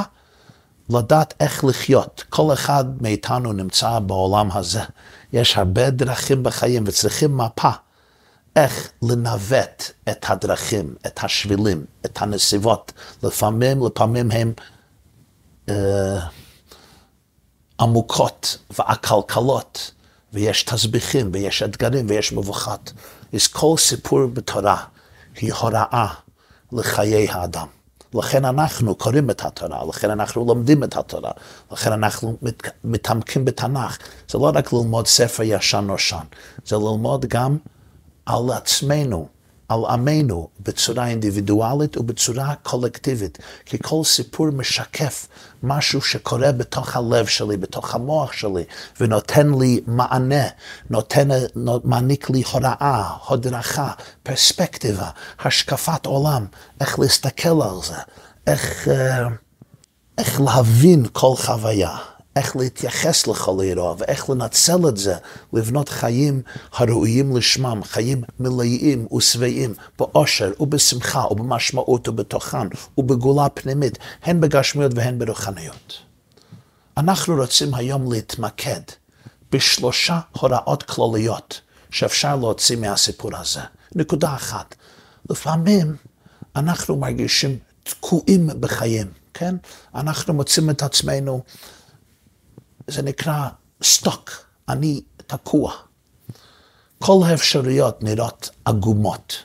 לדעת 0.90 1.34
איך 1.40 1.64
לחיות. 1.64 2.24
כל 2.30 2.54
אחד 2.54 2.86
מאיתנו 3.02 3.54
נמצא 3.54 4.00
בעולם 4.00 4.50
הזה, 4.52 4.82
יש 5.34 5.58
הרבה 5.58 5.90
דרכים 5.90 6.44
בחיים 6.44 6.84
וצריכים 6.88 7.38
מפה. 7.38 7.72
איך 8.56 8.92
לנווט 9.02 9.84
את 10.10 10.26
הדרכים, 10.30 10.96
את 11.06 11.24
השבילים, 11.24 11.86
את 12.06 12.22
הנסיבות. 12.22 12.92
לפעמים, 13.24 13.86
לפעמים 13.86 14.32
הם 14.32 14.54
אה, 15.70 16.20
עמוקות 17.80 18.58
ועקלקלות, 18.80 19.92
ויש 20.34 20.64
תסביכים, 20.64 21.30
ויש 21.34 21.64
אתגרים, 21.64 22.06
ויש 22.10 22.34
מבוכות. 22.34 22.94
אז 23.34 23.48
כל 23.48 23.76
סיפור 23.78 24.26
בתורה 24.34 24.84
היא 25.36 25.54
הוראה 25.54 26.08
לחיי 26.72 27.30
האדם. 27.30 27.68
לכן 28.14 28.46
אנחנו 28.46 28.96
קוראים 28.96 29.30
את 29.30 29.46
התורה, 29.46 29.86
לכן 29.86 30.10
אנחנו 30.10 30.46
לומדים 30.46 30.84
את 30.84 30.98
התורה, 30.98 31.32
לכן 31.72 31.92
אנחנו 31.92 32.38
מת, 32.42 32.64
מתעמקים 32.84 33.46
בתנ"ך. 33.46 33.98
זה 34.30 34.38
לא 34.38 34.52
רק 34.56 34.74
ללמוד 34.74 35.08
ספר 35.08 35.44
ישן 35.44 35.86
נושן, 35.88 36.24
זה 36.66 36.76
ללמוד 36.76 37.26
גם 37.26 37.58
על 38.26 38.52
עצמנו, 38.52 39.28
על 39.68 39.80
עמנו, 39.90 40.48
בצורה 40.60 41.08
אינדיבידואלית 41.08 41.98
ובצורה 41.98 42.56
קולקטיבית. 42.64 43.38
כי 43.66 43.78
כל 43.82 44.04
סיפור 44.04 44.50
משקף 44.50 45.28
משהו 45.64 46.02
שקורה 46.02 46.52
בתוך 46.52 46.98
הלב 46.98 47.26
שלי, 47.26 47.58
בתוך 47.58 47.96
המוח 47.96 48.32
שלי, 48.32 48.64
ונותן 49.00 49.52
לי 49.60 49.82
מענה, 49.88 50.44
נותן, 50.90 51.28
מעניק 51.84 52.30
לי 52.30 52.44
הוראה, 52.52 53.10
הדרכה, 53.30 53.92
פרספקטיבה, 54.24 55.10
השקפת 55.40 56.06
עולם, 56.06 56.46
איך 56.82 57.00
להסתכל 57.00 57.62
על 57.62 57.78
זה, 57.84 57.98
איך, 58.48 58.88
אה, 58.88 59.28
איך 60.18 60.42
להבין 60.42 61.06
כל 61.12 61.34
חוויה. 61.36 61.98
איך 62.36 62.56
להתייחס 62.56 63.24
אירוע 63.62 63.96
ואיך 63.98 64.30
לנצל 64.30 64.88
את 64.90 64.98
זה, 64.98 65.16
לבנות 65.54 65.90
חיים 65.90 66.42
הראויים 66.74 67.38
לשמם, 67.38 67.82
חיים 67.84 68.24
מלאים 68.40 69.08
ושבעים, 69.14 69.74
באושר 70.00 70.52
ובשמחה 70.60 71.26
ובמשמעות 71.32 72.08
ובתוכן 72.08 72.68
ובגאולה 72.98 73.50
פנימית, 73.50 73.98
הן 74.24 74.42
בגשמיות 74.42 74.92
והן 74.96 75.20
ברוחניות. 75.20 75.94
אנחנו 76.98 77.36
רוצים 77.36 77.76
היום 77.76 78.12
להתמקד 78.12 78.82
בשלושה 79.52 80.20
הוראות 80.32 80.84
כלליות 80.84 81.62
שאפשר 81.90 82.36
להוציא 82.36 82.78
מהסיפור 82.78 83.38
הזה. 83.38 83.62
נקודה 83.96 84.36
אחת, 84.36 84.76
לפעמים 85.30 85.96
אנחנו 86.56 86.98
מרגישים 86.98 87.58
תקועים 87.84 88.50
בחיים, 88.60 89.08
כן? 89.34 89.56
אנחנו 89.96 90.34
מוצאים 90.34 90.70
את 90.70 90.84
עצמנו 90.84 91.42
זה 92.88 93.02
נקרא 93.02 93.48
סטוק, 93.84 94.32
אני 94.70 95.02
תקוע. 95.28 95.74
כל 97.00 97.20
האפשרויות 97.26 98.04
נראות 98.04 98.50
עגומות. 98.66 99.36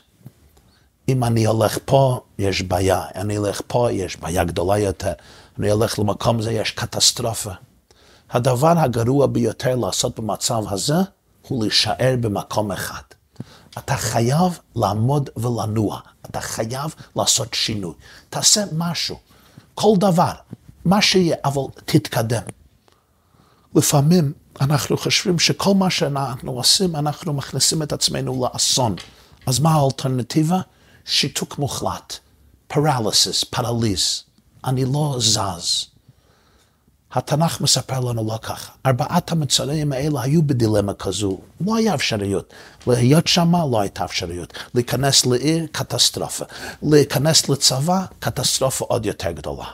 אם 1.09 1.25
אני 1.25 1.47
הולך 1.47 1.79
פה, 1.85 2.21
יש 2.39 2.63
בעיה, 2.63 3.05
אני 3.15 3.37
הולך 3.37 3.61
פה, 3.67 3.93
יש 3.93 4.17
בעיה 4.17 4.45
גדולה 4.45 4.79
יותר, 4.79 5.13
אני 5.59 5.71
הולך 5.71 5.99
למקום 5.99 6.39
הזה, 6.39 6.53
יש 6.53 6.71
קטסטרופה. 6.71 7.53
הדבר 8.31 8.79
הגרוע 8.79 9.27
ביותר 9.27 9.77
לעשות 9.77 10.21
במצב 10.21 10.63
הזה, 10.71 10.95
הוא 11.49 11.63
להישאר 11.63 12.15
במקום 12.21 12.73
אחד. 12.73 13.03
אתה 13.79 13.97
חייב 13.97 14.59
לעמוד 14.77 15.31
ולנוע, 15.37 16.01
אתה 16.31 16.41
חייב 16.41 16.95
לעשות 17.17 17.55
שינוי. 17.55 17.95
תעשה 18.31 18.65
משהו, 18.73 19.19
כל 19.75 19.93
דבר, 19.99 20.33
מה 20.85 21.03
שיהיה, 21.03 21.37
אבל 21.45 21.63
תתקדם. 21.85 22.43
לפעמים 23.79 24.33
אנחנו 24.61 24.97
חושבים 24.97 25.39
שכל 25.39 25.75
מה 25.75 25.91
שאנחנו 25.91 26.53
עושים, 26.53 26.97
אנחנו 26.97 27.33
מכניסים 27.33 27.83
את 27.83 27.93
עצמנו 27.93 28.45
לאסון. 28.45 28.95
אז 29.47 29.59
מה 29.59 29.75
האלטרנטיבה? 29.75 30.61
שיתוק 31.05 31.59
מוחלט, 31.59 32.17
פרליסיס, 32.67 33.45
פרליז. 33.45 34.23
אני 34.65 34.85
לא 34.85 35.17
זז. 35.19 35.85
התנ"ך 37.13 37.61
מספר 37.61 38.01
לנו 38.01 38.27
לא 38.27 38.39
ככה. 38.43 38.73
ארבעת 38.87 39.33
המצרים 39.33 39.93
האלה 39.93 40.23
היו 40.23 40.43
בדילמה 40.43 40.95
כזו, 40.95 41.39
לא 41.67 41.77
היה 41.77 41.95
אפשריות. 41.95 42.55
להיות 42.87 43.27
שם 43.27 43.53
לא 43.71 43.81
הייתה 43.81 44.05
אפשריות. 44.05 44.53
להיכנס 44.75 45.27
לעיר, 45.27 45.67
קטסטרופה. 45.73 46.45
להיכנס 46.83 47.49
לצבא, 47.49 48.05
קטסטרופה 48.19 48.85
עוד 48.89 49.07
יותר 49.07 49.31
גדולה. 49.31 49.67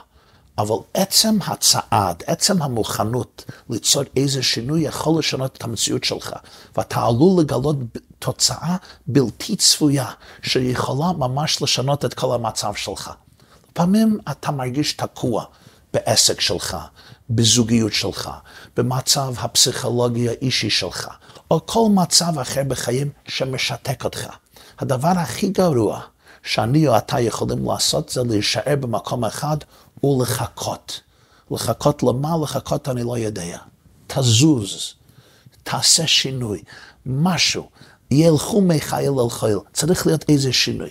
אבל 0.57 0.75
עצם 0.93 1.37
הצעד, 1.47 2.23
עצם 2.27 2.61
המוכנות 2.61 3.45
ליצור 3.69 4.03
איזה 4.17 4.43
שינוי 4.43 4.81
יכול 4.81 5.19
לשנות 5.19 5.57
את 5.57 5.63
המציאות 5.63 6.03
שלך, 6.03 6.33
ואתה 6.77 7.01
עלול 7.01 7.41
לגלות 7.41 7.75
תוצאה 8.19 8.75
בלתי 9.07 9.55
צפויה 9.55 10.11
שיכולה 10.41 11.11
ממש 11.11 11.61
לשנות 11.61 12.05
את 12.05 12.13
כל 12.13 12.35
המצב 12.35 12.73
שלך. 12.75 13.11
לפעמים 13.71 14.19
אתה 14.31 14.51
מרגיש 14.51 14.93
תקוע 14.93 15.45
בעסק 15.93 16.41
שלך, 16.41 16.77
בזוגיות 17.29 17.93
שלך, 17.93 18.31
במצב 18.77 19.33
הפסיכולוגי 19.37 20.29
האישי 20.29 20.69
שלך, 20.69 21.09
או 21.51 21.65
כל 21.65 21.87
מצב 21.93 22.39
אחר 22.39 22.61
בחיים 22.67 23.09
שמשתק 23.27 24.03
אותך. 24.03 24.27
הדבר 24.79 25.13
הכי 25.15 25.49
גרוע 25.49 26.01
שאני 26.43 26.87
או 26.87 26.97
אתה 26.97 27.19
יכולים 27.19 27.65
לעשות 27.65 28.09
זה 28.09 28.23
להישאר 28.23 28.75
במקום 28.79 29.25
אחד 29.25 29.57
ולחכות. 30.05 31.01
לחכות 31.51 32.03
למה? 32.03 32.37
לחכות 32.43 32.89
אני 32.89 33.03
לא 33.03 33.17
יודע. 33.17 33.57
תזוז, 34.07 34.93
תעשה 35.63 36.07
שינוי, 36.07 36.63
משהו. 37.05 37.69
ילכו 38.11 38.61
מחיל 38.61 39.19
אל 39.19 39.29
חיל, 39.29 39.57
צריך 39.73 40.07
להיות 40.07 40.25
איזה 40.29 40.53
שינוי. 40.53 40.89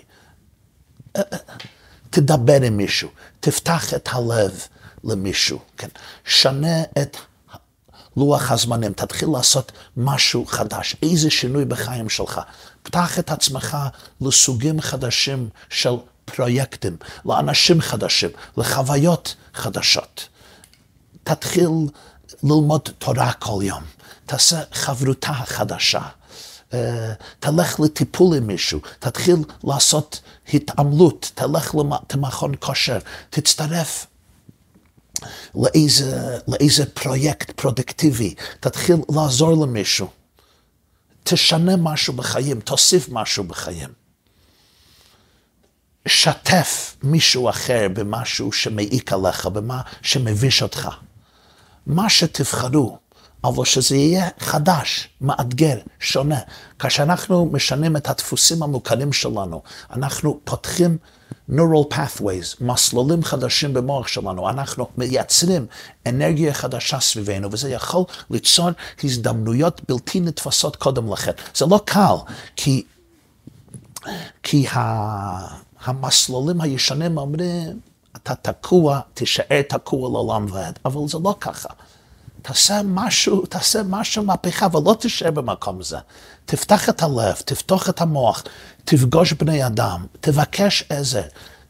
תדבר 2.10 2.62
עם 2.62 2.76
מישהו, 2.76 3.08
תפתח 3.40 3.94
את 3.94 4.08
הלב 4.12 4.66
למישהו, 5.04 5.58
כן? 5.76 5.88
שנה 6.24 6.82
את 6.82 7.16
לוח 8.16 8.50
הזמנים, 8.50 8.92
תתחיל 8.92 9.28
לעשות 9.32 9.72
משהו 9.96 10.46
חדש, 10.46 10.96
איזה 11.02 11.30
שינוי 11.30 11.64
בחיים 11.64 12.08
שלך. 12.08 12.40
פתח 12.82 13.18
את 13.18 13.30
עצמך 13.30 13.76
לסוגים 14.20 14.80
חדשים 14.80 15.48
של 15.70 15.94
פרויקטים, 16.24 16.96
לאנשים 17.26 17.80
חדשים, 17.80 18.30
לחוויות 18.56 19.34
חדשות. 19.54 20.28
תתחיל 21.24 21.70
ללמוד 22.42 22.88
תורה 22.98 23.32
כל 23.32 23.62
יום, 23.62 23.82
תעשה 24.26 24.60
חברותה 24.72 25.32
חדשה. 25.32 26.02
אה, 26.74 27.12
תלך 27.40 27.80
לטיפול 27.80 28.36
עם 28.36 28.46
מישהו, 28.46 28.80
תתחיל 28.98 29.36
לעשות 29.64 30.20
התעמלות, 30.54 31.32
תלך 31.34 31.74
למכון 32.14 32.54
כושר, 32.60 32.98
תצטרף 33.30 34.06
לאיזה, 35.54 36.38
לאיזה 36.48 36.86
פרויקט 36.86 37.50
פרודקטיבי, 37.50 38.34
תתחיל 38.60 38.96
לעזור 39.08 39.66
למישהו. 39.66 40.08
תשנה 41.22 41.76
משהו 41.76 42.12
בחיים, 42.12 42.60
תוסיף 42.60 43.08
משהו 43.08 43.44
בחיים. 43.44 44.03
שתף 46.08 46.96
מישהו 47.02 47.48
אחר 47.48 47.86
במשהו 47.92 48.52
שמעיק 48.52 49.12
עליך, 49.12 49.46
במה 49.46 49.80
שמביש 50.02 50.62
אותך. 50.62 50.88
מה 51.86 52.10
שתבחרו, 52.10 52.98
אבל 53.44 53.64
שזה 53.64 53.96
יהיה 53.96 54.28
חדש, 54.38 55.08
מאתגר, 55.20 55.78
שונה. 56.00 56.38
כאשר 56.78 57.02
אנחנו 57.02 57.46
משנים 57.52 57.96
את 57.96 58.08
הדפוסים 58.08 58.62
המוכרים 58.62 59.12
שלנו, 59.12 59.62
אנחנו 59.90 60.40
פותחים 60.44 60.98
neural 61.50 61.94
pathways, 61.94 62.56
מסלולים 62.60 63.24
חדשים 63.24 63.74
במוח 63.74 64.08
שלנו, 64.08 64.50
אנחנו 64.50 64.88
מייצרים 64.98 65.66
אנרגיה 66.06 66.54
חדשה 66.54 67.00
סביבנו, 67.00 67.48
וזה 67.52 67.70
יכול 67.70 68.04
ליצור 68.30 68.70
הזדמנויות 69.04 69.80
בלתי 69.88 70.20
נתפסות 70.20 70.76
קודם 70.76 71.12
לכן. 71.12 71.32
זה 71.54 71.66
לא 71.66 71.80
קל, 71.84 72.14
כי, 72.56 72.84
כי 74.42 74.66
ה, 74.68 75.63
המסלולים 75.84 76.60
הישנים 76.60 77.18
אומרים, 77.18 77.80
אתה 78.16 78.34
תקוע, 78.34 79.00
תישאר 79.14 79.62
תקוע 79.68 80.10
לעולם 80.10 80.46
ועד, 80.52 80.78
אבל 80.84 81.08
זה 81.08 81.18
לא 81.24 81.36
ככה. 81.40 81.68
תעשה 82.42 82.80
משהו, 82.84 83.46
תעשה 83.46 83.82
משהו 83.82 84.24
מהפכה, 84.24 84.66
ולא 84.72 84.96
תישאר 85.00 85.30
במקום 85.30 85.80
הזה. 85.80 85.98
תפתח 86.44 86.88
את 86.88 87.02
הלב, 87.02 87.34
תפתוח 87.34 87.88
את 87.88 88.00
המוח, 88.00 88.44
תפגוש 88.84 89.32
בני 89.32 89.66
אדם, 89.66 90.06
תבקש 90.20 90.84
עזר, 90.88 91.22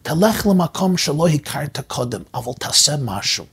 תלך 0.02 0.46
למקום 0.46 0.96
שלא 0.96 1.28
הכרת 1.28 1.78
קודם, 1.86 2.22
אבל 2.34 2.52
תעשה 2.58 2.96
משהו. 3.00 3.44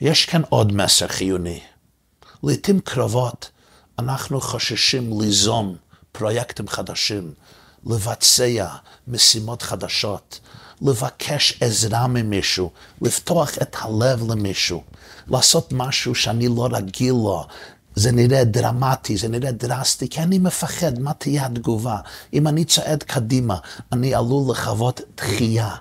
יש 0.00 0.26
כאן 0.26 0.42
עוד 0.48 0.72
מסר 0.72 1.08
חיוני. 1.08 1.60
לעתים 2.42 2.80
קרובות 2.80 3.50
אנחנו 3.98 4.40
חוששים 4.40 5.20
ליזום 5.20 5.76
פרויקטים 6.12 6.68
חדשים, 6.68 7.32
לבצע 7.86 8.66
משימות 9.08 9.62
חדשות, 9.62 10.40
לבקש 10.82 11.58
עזרה 11.60 12.06
ממישהו, 12.06 12.70
לפתוח 13.02 13.50
את 13.62 13.76
הלב 13.80 14.30
למישהו, 14.30 14.82
לעשות 15.28 15.72
משהו 15.72 16.14
שאני 16.14 16.48
לא 16.48 16.68
רגיל 16.72 17.12
לו. 17.12 17.46
זה 17.94 18.12
נראה 18.12 18.44
דרמטי, 18.44 19.16
זה 19.16 19.28
נראה 19.28 19.52
דרסטי, 19.52 20.08
כי 20.08 20.20
אני 20.20 20.38
מפחד 20.38 20.98
מה 20.98 21.12
תהיה 21.12 21.46
התגובה. 21.46 21.98
אם 22.32 22.48
אני 22.48 22.64
צועד 22.64 23.02
קדימה, 23.02 23.56
אני 23.92 24.14
עלול 24.14 24.50
לחוות 24.50 25.00
דחייה. 25.16 25.76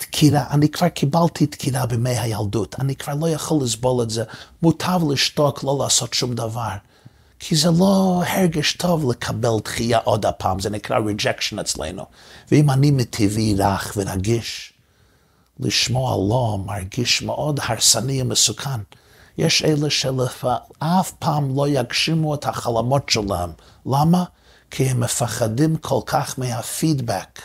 דקירה, 0.00 0.44
אני 0.50 0.68
כבר 0.68 0.88
קיבלתי 0.88 1.46
דקירה 1.46 1.86
בימי 1.86 2.18
הילדות, 2.18 2.76
אני 2.80 2.96
כבר 2.96 3.14
לא 3.14 3.28
יכול 3.28 3.62
לסבול 3.62 4.02
את 4.02 4.10
זה, 4.10 4.24
מוטב 4.62 5.00
לשתוק, 5.10 5.64
לא 5.64 5.78
לעשות 5.80 6.14
שום 6.14 6.34
דבר. 6.34 6.72
כי 7.38 7.56
זה 7.56 7.70
לא 7.78 8.22
הרגש 8.26 8.72
טוב 8.72 9.10
לקבל 9.10 9.58
דחייה 9.64 9.98
עוד 9.98 10.26
הפעם, 10.26 10.60
זה 10.60 10.70
נקרא 10.70 10.98
rejection 10.98 11.60
אצלנו. 11.60 12.04
ואם 12.50 12.70
אני 12.70 12.90
מטבעי 12.90 13.54
רך 13.58 13.92
ורגיש, 13.96 14.72
לשמוע 15.60 16.16
לא 16.28 16.58
מרגיש 16.66 17.22
מאוד 17.22 17.60
הרסני 17.62 18.22
ומסוכן. 18.22 18.80
יש 19.38 19.62
אלה 19.62 19.90
שאף 19.90 21.12
פעם 21.18 21.56
לא 21.56 21.68
יגשימו 21.68 22.34
את 22.34 22.44
החלומות 22.44 23.08
שלהם. 23.08 23.50
למה? 23.86 24.24
כי 24.70 24.84
הם 24.84 25.00
מפחדים 25.00 25.76
כל 25.76 26.00
כך 26.06 26.38
מהפידבק. 26.38 27.40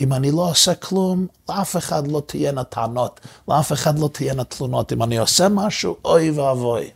אם 0.00 0.12
אני 0.12 0.30
לא 0.30 0.50
עושה 0.50 0.74
כלום, 0.74 1.26
לאף 1.48 1.76
אחד 1.76 2.06
לא 2.06 2.22
תהיינה 2.26 2.64
טענות, 2.64 3.20
לאף 3.48 3.72
אחד 3.72 3.98
לא 3.98 4.08
תהיינה 4.12 4.44
תלונות. 4.44 4.92
אם 4.92 5.02
אני 5.02 5.18
עושה 5.18 5.48
משהו, 5.48 5.96
אוי 6.04 6.30
ואבוי. 6.30 6.90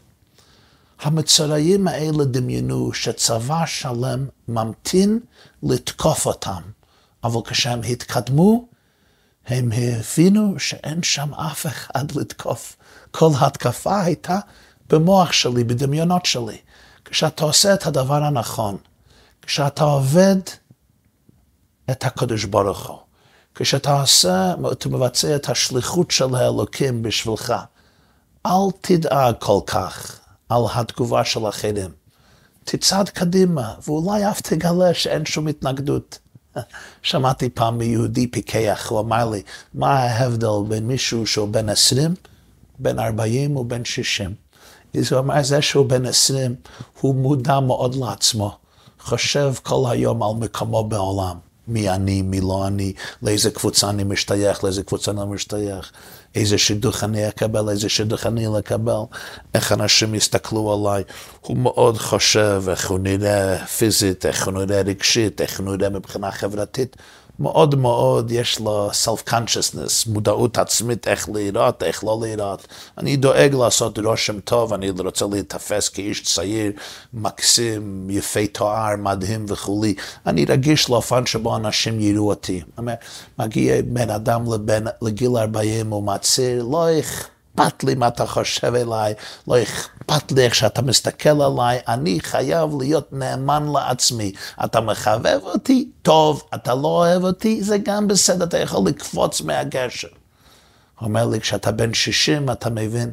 המצורעים 1.01 1.89
האלה 1.89 2.25
דמיינו 2.25 2.93
שצבא 2.93 3.67
שלם 3.67 4.27
ממתין 4.49 5.21
לתקוף 5.63 6.27
אותם, 6.27 6.63
אבל 7.25 7.41
כשהם 7.45 7.81
התקדמו, 7.89 8.69
הם 9.47 9.71
הבינו 9.73 10.55
שאין 10.59 11.03
שם 11.03 11.35
אף 11.35 11.67
אחד 11.67 12.13
לתקוף. 12.13 12.77
כל 13.11 13.31
התקפה 13.41 14.01
הייתה 14.01 14.39
במוח 14.89 15.33
שלי, 15.33 15.65
בדמיונות 15.65 16.27
שלי. 16.27 16.59
כשאתה 17.05 17.45
עושה 17.45 17.75
את 17.75 17.87
הדבר 17.87 18.25
הנכון, 18.25 18.77
כשאתה 19.43 19.85
עובד 19.85 20.37
את 21.91 22.05
הקדוש 22.05 22.45
ברוך 22.45 22.89
הוא, 22.89 22.99
כשאתה 23.55 24.01
עושה, 24.01 24.55
אתה 24.73 24.89
מבצע 24.89 25.37
את 25.37 25.49
השליחות 25.49 26.11
של 26.11 26.35
האלוקים 26.35 27.03
בשבילך, 27.03 27.55
אל 28.47 28.71
תדאג 28.81 29.35
כל 29.39 29.61
כך 29.67 30.21
על 30.49 30.63
התגובה 30.75 31.25
של 31.25 31.49
אחרים. 31.49 31.91
תצעד 32.65 33.09
קדימה, 33.09 33.75
ואולי 33.87 34.31
אף 34.31 34.41
תגלה 34.41 34.95
שאין 34.95 35.25
שום 35.25 35.47
התנגדות. 35.47 36.19
שמעתי 37.03 37.51
פעם 37.51 37.79
מיהודי 37.79 38.27
פיקח, 38.27 38.87
הוא 38.91 39.01
אמר 39.01 39.31
לי, 39.31 39.43
מה 39.75 39.93
ההבדל 39.93 40.69
בין 40.69 40.87
מישהו 40.87 41.27
שהוא 41.27 41.49
בן 41.49 41.69
20, 41.69 42.15
בן 42.79 42.99
40 42.99 43.57
ובן 43.57 43.85
60? 43.85 44.35
אז 44.99 45.13
הוא 45.13 45.21
אמר, 45.21 45.43
זה 45.43 45.63
שהוא 45.63 45.87
בן 45.87 46.07
20, 46.07 46.55
הוא 47.01 47.15
מודע 47.15 47.61
מאוד 47.61 47.95
לעצמו, 47.95 48.59
חושב 49.01 49.55
כל 49.63 49.85
היום 49.91 50.23
על 50.23 50.31
מקומו 50.39 50.85
בעולם. 50.85 51.37
מי 51.69 51.91
אני, 51.91 52.23
מי 52.23 52.41
לא 52.41 52.67
אני, 52.67 52.93
לאיזה 53.23 53.51
קבוצה 53.51 53.91
אני 53.91 54.05
משתייך, 54.05 54.65
לאיזה 54.65 54.83
קבוצה 54.83 55.11
אני 55.11 55.21
משתייך, 55.25 55.93
איזה 56.35 56.59
שידוך 56.59 57.05
אני 57.05 57.29
אקבל, 57.29 57.69
איזה 57.69 57.89
שידוך 57.89 58.27
אני 58.27 58.47
לקבל, 58.59 59.01
איך 59.55 59.73
אנשים 59.73 60.15
יסתכלו 60.15 60.89
עליי. 60.91 61.05
הוא 61.41 61.57
מאוד 61.57 61.99
חושב 61.99 62.63
איך 62.69 62.91
הוא 62.91 62.99
נראה 62.99 63.67
פיזית, 63.67 64.27
איך 64.27 64.47
הוא 64.49 64.55
נראה 64.65 64.83
רגשית, 64.83 65.41
איך 65.41 65.61
הוא 65.61 65.77
נראה 65.77 65.91
מבחינה 65.91 66.31
חברתית. 66.31 66.97
מאוד 67.41 67.75
מאוד 67.75 68.31
יש 68.31 68.61
לו 68.61 68.91
self-consciousness, 69.05 70.11
מודעות 70.11 70.59
עצמית 70.59 71.09
איך 71.09 71.29
לראות, 71.35 71.83
איך 71.83 72.05
לא 72.05 72.19
לראות. 72.23 72.67
אני 72.99 73.17
דואג 73.17 73.55
לעשות 73.55 73.99
רושם 73.99 74.41
טוב, 74.41 74.73
אני 74.73 74.91
רוצה 74.91 75.27
להיתפס 75.31 75.89
כאיש 75.89 76.23
צעיר, 76.23 76.73
מקסים, 77.15 78.11
יפה 78.11 78.47
תואר, 78.53 78.97
מדהים 78.99 79.45
וכולי. 79.49 79.95
אני 80.27 80.45
רגיש 80.45 80.91
לאופן 80.91 81.27
שבו 81.27 81.57
אנשים 81.57 82.01
יראו 82.01 82.29
אותי. 82.29 82.63
מגיע 83.39 83.75
בן 83.85 84.11
אדם 84.11 84.53
לבן, 84.53 84.85
לגיל 85.03 85.37
40 85.37 85.93
ומצהיר, 85.93 86.63
לא 86.63 86.99
אכפת. 87.01 87.38
אכפת 87.61 87.85
לי 87.85 87.95
מה 87.95 88.09
אתה 88.09 88.27
חושב 88.27 88.75
אליי, 88.75 89.15
לא 89.49 89.63
אכפת 89.63 90.33
לי 90.33 90.45
איך 90.45 90.55
שאתה 90.55 90.83
מסתכל 90.83 91.43
עליי, 91.43 91.79
אני 91.89 92.21
חייב 92.21 92.71
להיות 92.81 93.13
נאמן 93.13 93.69
לעצמי. 93.73 94.33
אתה 94.65 94.81
מחבב 94.81 95.41
אותי? 95.43 95.91
טוב. 96.03 96.43
אתה 96.55 96.75
לא 96.75 96.89
אוהב 96.89 97.25
אותי? 97.25 97.63
זה 97.63 97.79
גם 97.79 98.09
בסדר, 98.09 98.45
אתה 98.45 98.59
יכול 98.59 98.89
לקפוץ 98.89 99.41
מהגשר. 99.41 100.09
הוא 100.99 101.09
אומר 101.09 101.27
לי, 101.27 101.41
כשאתה 101.41 101.73
בן 101.73 101.95
60, 101.95 102.51
אתה 102.51 102.71
מבין 102.71 103.13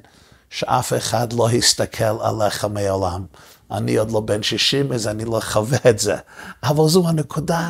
שאף 0.49 0.93
אחד 0.93 1.33
לא 1.33 1.51
יסתכל 1.51 2.21
עליך 2.21 2.65
מעולם. 2.65 3.25
אני 3.71 3.95
עוד 3.95 4.11
לא 4.11 4.19
בן 4.19 4.43
60, 4.43 4.91
אז 4.91 5.07
אני 5.07 5.25
לא 5.25 5.39
חווה 5.43 5.77
את 5.89 5.99
זה. 5.99 6.15
אבל 6.63 6.87
זו 6.87 7.07
הנקודה 7.07 7.69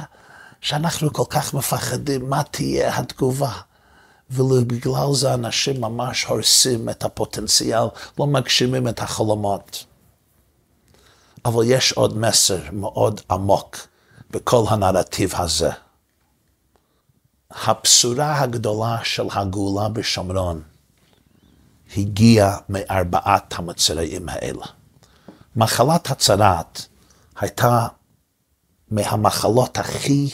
שאנחנו 0.61 1.13
כל 1.13 1.23
כך 1.29 1.53
מפחדים, 1.53 2.29
מה 2.29 2.43
תהיה 2.43 2.97
התגובה. 2.97 3.51
ובגלל 4.29 5.13
זה 5.13 5.33
אנשים 5.33 5.81
ממש 5.81 6.23
הורסים 6.23 6.89
את 6.89 7.03
הפוטנציאל, 7.03 7.83
לא 8.19 8.27
מגשימים 8.27 8.87
את 8.87 8.99
החלומות. 8.99 9.85
אבל 11.45 11.63
יש 11.65 11.91
עוד 11.91 12.17
מסר 12.17 12.59
מאוד 12.71 13.21
עמוק 13.31 13.77
בכל 14.31 14.63
הנרטיב 14.69 15.35
הזה. 15.35 15.69
הבשורה 17.51 18.41
הגדולה 18.41 18.97
של 19.03 19.27
הגאולה 19.31 19.89
בשומרון 19.89 20.61
הגיעה 21.97 22.57
מארבעת 22.69 23.53
המצרעים 23.59 24.29
האלה. 24.29 24.65
מחלת 25.55 26.11
הצרת 26.11 26.81
הייתה 27.39 27.87
מהמחלות 28.91 29.77
הכי 29.77 30.29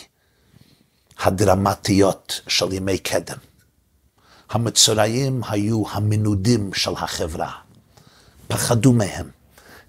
הדרמטיות 1.19 2.41
של 2.47 2.73
ימי 2.73 2.97
קדם. 2.97 3.38
המצורעים 4.51 5.41
היו 5.49 5.83
המנודים 5.91 6.73
של 6.73 6.91
החברה. 6.97 7.51
פחדו 8.47 8.93
מהם, 8.93 9.29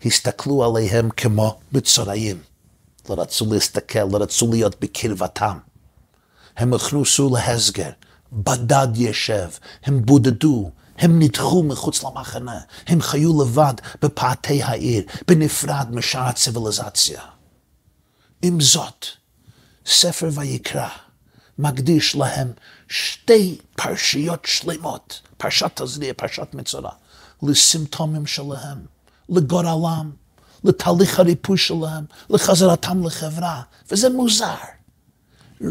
הסתכלו 0.04 0.64
עליהם 0.64 1.10
כמו 1.10 1.60
מצורעים. 1.72 2.38
לא 3.08 3.14
רצו 3.22 3.52
להסתכל, 3.52 4.04
לא 4.12 4.18
רצו 4.18 4.50
להיות 4.50 4.80
בקרבתם. 4.80 5.58
הם 6.56 6.72
הוכנסו 6.72 7.34
להסגר, 7.34 7.90
בדד 8.32 8.88
ישב, 8.94 9.48
הם 9.84 10.06
בודדו, 10.06 10.70
הם 10.98 11.18
נדחו 11.18 11.62
מחוץ 11.62 12.04
למחנה, 12.04 12.60
הם 12.86 13.02
חיו 13.02 13.42
לבד 13.42 13.74
בפאתי 14.02 14.62
העיר, 14.62 15.04
בנפרד 15.28 15.86
משאר 15.90 16.20
הציוויליזציה. 16.20 17.20
עם 18.42 18.60
זאת, 18.60 19.06
ספר 19.86 20.28
ויקרא 20.32 20.88
מקדיש 21.58 22.16
להם 22.16 22.52
שתי 22.92 23.58
פרשיות 23.76 24.44
שלמות, 24.44 25.20
פרשת 25.36 25.70
תזריע, 25.74 26.12
פרשת 26.16 26.54
מצורע, 26.54 26.90
לסימפטומים 27.42 28.26
שלהם, 28.26 28.78
לגורלם, 29.28 30.10
לתהליך 30.64 31.18
הריפוי 31.18 31.58
שלהם, 31.58 32.04
לחזרתם 32.30 33.06
לחברה, 33.06 33.62
וזה 33.90 34.10
מוזר. 34.10 34.54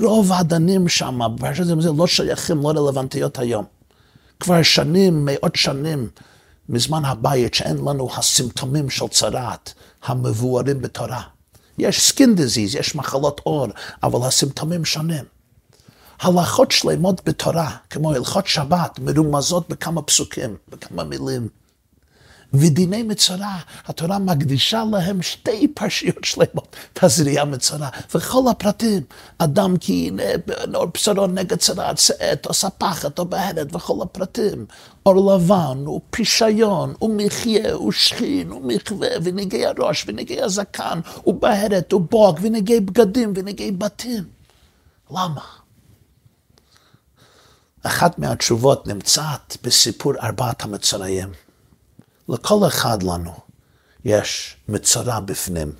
רוב 0.01 0.31
הדינים 0.31 0.89
שם, 0.89 1.19
בפרשת 1.35 1.63
זה 1.79 1.91
לא 1.97 2.07
שייכים, 2.07 2.61
לא 2.61 2.69
רלוונטיות 2.69 3.39
היום. 3.39 3.65
כבר 4.39 4.63
שנים, 4.63 5.25
מאות 5.25 5.55
שנים, 5.55 6.09
מזמן 6.69 7.05
הבית 7.05 7.53
שאין 7.53 7.77
לנו 7.77 8.09
הסימפטומים 8.17 8.89
של 8.89 9.07
צרעת 9.07 9.73
המבוארים 10.03 10.81
בתורה. 10.81 11.21
יש 11.77 12.01
skin 12.01 12.35
disease, 12.35 12.75
יש 12.75 12.95
מחלות 12.95 13.41
עור, 13.43 13.67
אבל 14.03 14.27
הסימפטומים 14.27 14.85
שונים. 14.85 15.40
הלכות 16.21 16.71
שלמות 16.71 17.21
בתורה, 17.25 17.75
כמו 17.89 18.13
הלכות 18.13 18.47
שבת, 18.47 18.99
מרומזות 18.99 19.69
בכמה 19.69 20.01
פסוקים, 20.01 20.55
בכמה 20.69 21.03
מילים. 21.03 21.47
ודיני 22.53 23.03
מצורע, 23.03 23.55
התורה 23.85 24.19
מקדישה 24.19 24.83
להם 24.91 25.21
שתי 25.21 25.67
פרשיות 25.67 26.23
שלמות, 26.23 26.75
תזריע 26.93 27.45
מצורע, 27.45 27.89
וכל 28.15 28.41
הפרטים, 28.51 29.03
אדם 29.37 29.77
כי 29.77 30.11
אור 30.73 30.85
בשרו 30.85 31.27
נגד 31.27 31.57
צרעת, 31.57 31.97
שאת, 31.97 32.45
או 32.45 32.53
ספחת, 32.53 33.19
או 33.19 33.25
בהרת, 33.25 33.75
וכל 33.75 33.97
הפרטים, 34.01 34.65
אור 35.05 35.33
לבן, 35.35 35.87
ופישיון, 35.87 36.93
ומחיה, 37.01 37.77
ושכין, 37.77 38.51
ומכווה, 38.51 39.09
ונגעי 39.23 39.65
הראש, 39.65 40.05
ונגעי 40.07 40.41
הזקן, 40.41 40.99
ובהרת, 41.27 41.93
ובוג, 41.93 42.39
ונגעי 42.41 42.79
בגדים, 42.79 43.33
ונגעי 43.35 43.71
בתים. 43.71 44.23
למה? 45.11 45.60
אחת 47.83 48.19
מהתשובות 48.19 48.87
נמצאת 48.87 49.57
בסיפור 49.63 50.13
ארבעת 50.23 50.63
המצורעים. 50.63 51.31
לכל 52.29 52.67
אחד 52.67 53.03
לנו 53.03 53.33
יש 54.05 54.57
מצרה 54.67 55.19
בפנים. 55.19 55.71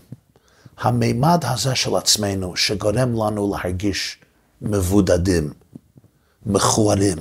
המימד 0.77 1.45
הזה 1.45 1.75
של 1.75 1.95
עצמנו 1.95 2.55
שגורם 2.57 3.13
לנו 3.13 3.53
להרגיש 3.55 4.17
מבודדים, 4.61 5.53
מכוערים 6.45 7.17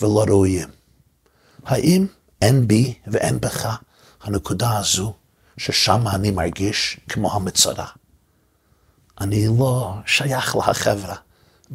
ולא 0.00 0.24
ראויים. 0.28 0.68
האם 1.64 2.06
אין 2.42 2.68
בי 2.68 2.94
ואין 3.06 3.40
בך 3.40 3.76
הנקודה 4.22 4.78
הזו 4.78 5.14
ששם 5.56 6.08
אני 6.08 6.30
מרגיש 6.30 7.00
כמו 7.08 7.32
המצרה? 7.32 7.86
אני 9.20 9.46
לא 9.58 9.94
שייך 10.06 10.56
לחברה. 10.56 11.16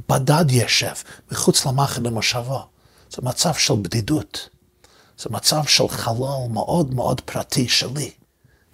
בדד 0.10 0.46
ישב 0.50 0.94
מחוץ 1.32 1.66
למחנה 1.66 2.10
במושבו. 2.10 2.66
זה 3.10 3.18
מצב 3.22 3.54
של 3.54 3.74
בדידות. 3.82 4.50
זה 5.18 5.30
מצב 5.30 5.64
של 5.66 5.88
חלל 5.88 6.48
מאוד 6.50 6.94
מאוד 6.94 7.22
פרטי 7.22 7.68
שלי. 7.70 8.12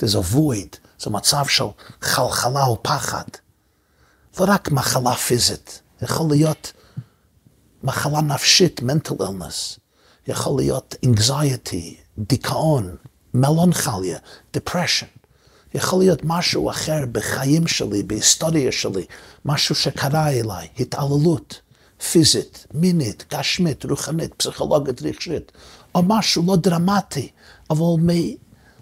A 0.02 0.04
void, 0.04 0.78
זה 1.00 1.10
מצב 1.10 1.46
של 1.48 1.64
חלחלה 2.02 2.70
ופחד. 2.70 3.24
לא 4.40 4.46
רק 4.48 4.72
מחלה 4.72 5.16
פיזית, 5.16 5.82
יכול 6.02 6.30
להיות 6.30 6.74
מחלה 7.84 8.22
נפשית, 8.22 8.80
mental 8.80 9.14
illness, 9.14 9.80
יכול 10.28 10.62
להיות 10.62 10.96
anxiety, 11.06 11.96
דיכאון, 12.18 12.96
מלונכליה, 13.34 14.18
depression. 14.58 15.22
יכול 15.74 16.00
להיות 16.00 16.20
משהו 16.24 16.70
אחר 16.70 17.06
בחיים 17.12 17.68
שלי, 17.68 18.04
בהיסטוריה 18.04 18.72
שלי, 18.72 19.06
משהו 19.46 19.76
שקרה 19.76 20.30
אליי, 20.30 20.68
התעללות 20.80 21.62
פיזית, 22.12 22.68
מינית, 22.74 23.26
גשמית, 23.34 23.86
רוחנית, 23.86 24.34
פסיכולוגית, 24.34 25.02
רגשית, 25.02 25.52
או 25.96 26.04
משהו 26.04 26.44
לא 26.48 26.56
דרמטי, 26.56 27.30
אבל 27.70 28.02
מ... 28.02 28.10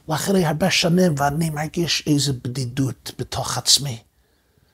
לאחרי 0.10 0.45
הרבה 0.45 0.72
שנים 0.72 1.15
ואני 1.17 1.50
מרגיש 1.50 2.04
איזו 2.08 2.34
בדידות 2.43 3.12
בתוך 3.19 3.58
עצמי. 3.58 3.98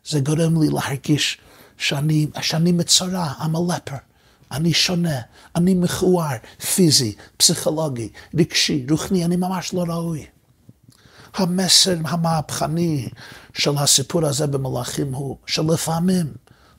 זה 0.05 0.19
גורם 0.19 0.61
לי 0.61 0.69
להרגיש 0.69 1.37
שאני, 1.77 2.27
שאני 2.41 2.71
מצורע, 2.71 3.33
I'm 3.39 3.55
a 3.55 3.71
leper. 3.71 3.97
אני 4.51 4.73
שונה, 4.73 5.19
אני 5.55 5.73
מכוער, 5.73 6.37
פיזי, 6.75 7.15
פסיכולוגי, 7.37 8.09
רגשי, 8.35 8.85
רוחני, 8.89 9.25
אני 9.25 9.35
ממש 9.35 9.73
לא 9.73 9.83
ראוי. 9.87 10.25
המסר 11.37 11.95
המהפכני 12.05 13.09
של 13.53 13.77
הסיפור 13.77 14.25
הזה 14.25 14.47
במלאכים 14.47 15.13
הוא 15.13 15.37
שלפעמים 15.45 16.33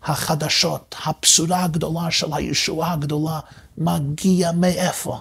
החדשות, 0.05 0.95
הבשורה 1.05 1.65
הגדולה 1.65 2.11
של 2.11 2.33
הישועה 2.33 2.93
הגדולה, 2.93 3.41
מגיע 3.79 4.53
מאיפה? 4.53 5.21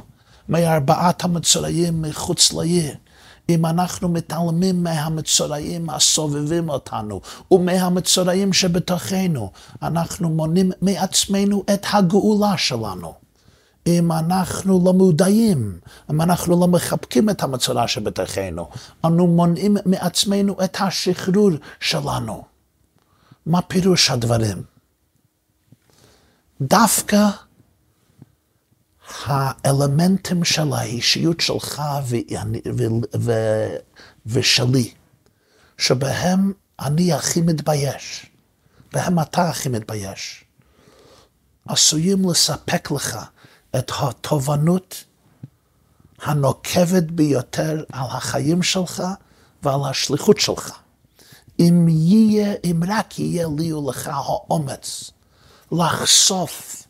מארבעת 0.50 1.24
המצורעים 1.24 2.02
מחוץ 2.02 2.54
לעיר. 2.54 2.96
אם 3.50 3.66
אנחנו 3.66 4.10
מתעלמים 4.10 4.84
מהמצורעים 4.84 5.90
הסובבים 5.90 6.70
אותנו 6.70 7.22
ומהמצורעים 7.52 8.54
שבתוכנו, 8.54 9.52
אנחנו 9.82 10.30
מונים 10.30 10.72
מעצמנו 10.82 11.64
את 11.74 11.86
הגאולה 11.94 12.58
שלנו. 12.58 13.25
אם 13.88 14.12
אנחנו 14.12 14.86
לא 14.86 14.94
מודעים, 14.94 15.80
אם 16.12 16.22
אנחנו 16.22 16.60
לא 16.60 16.68
מחבקים 16.68 17.30
את 17.30 17.44
המצורע 17.44 17.88
שבתוכנו, 17.88 18.70
אנו 19.06 19.28
מונעים 19.28 19.78
מעצמנו 19.86 20.64
את 20.64 20.78
השחרור 20.80 21.52
שלנו. 21.80 22.44
מה 23.46 23.62
פירוש 23.62 24.10
הדברים? 24.12 24.64
דווקא 26.62 27.28
האלמנטים 29.26 30.44
של 30.44 30.74
האישיות 30.74 31.40
שלך 31.40 31.82
ושלי, 34.26 34.94
שבהם 35.78 36.54
אני 36.80 37.14
הכי 37.14 37.42
מתבייש, 37.42 38.26
בהם 38.94 39.20
אתה 39.20 39.50
הכי 39.50 39.70
מתבייש, 39.70 40.44
עשויים 41.68 42.30
לספק 42.30 42.92
לך 42.92 43.20
את 43.78 43.92
התובנות 44.00 45.04
הנוקבת 46.22 47.04
ביותר 47.04 47.84
על 47.92 48.08
החיים 48.10 48.64
שלך 48.64 49.04
ועל 49.64 49.80
השליחות 49.90 50.40
שלך. 50.40 50.72
אם 51.60 51.88
יהיה, 51.90 52.54
אם 52.64 52.80
רק 52.88 53.20
יהיה 53.20 53.48
לי 53.58 53.74
ולך 53.74 54.10
האומץ 54.14 55.12
לחשוף 55.72 56.84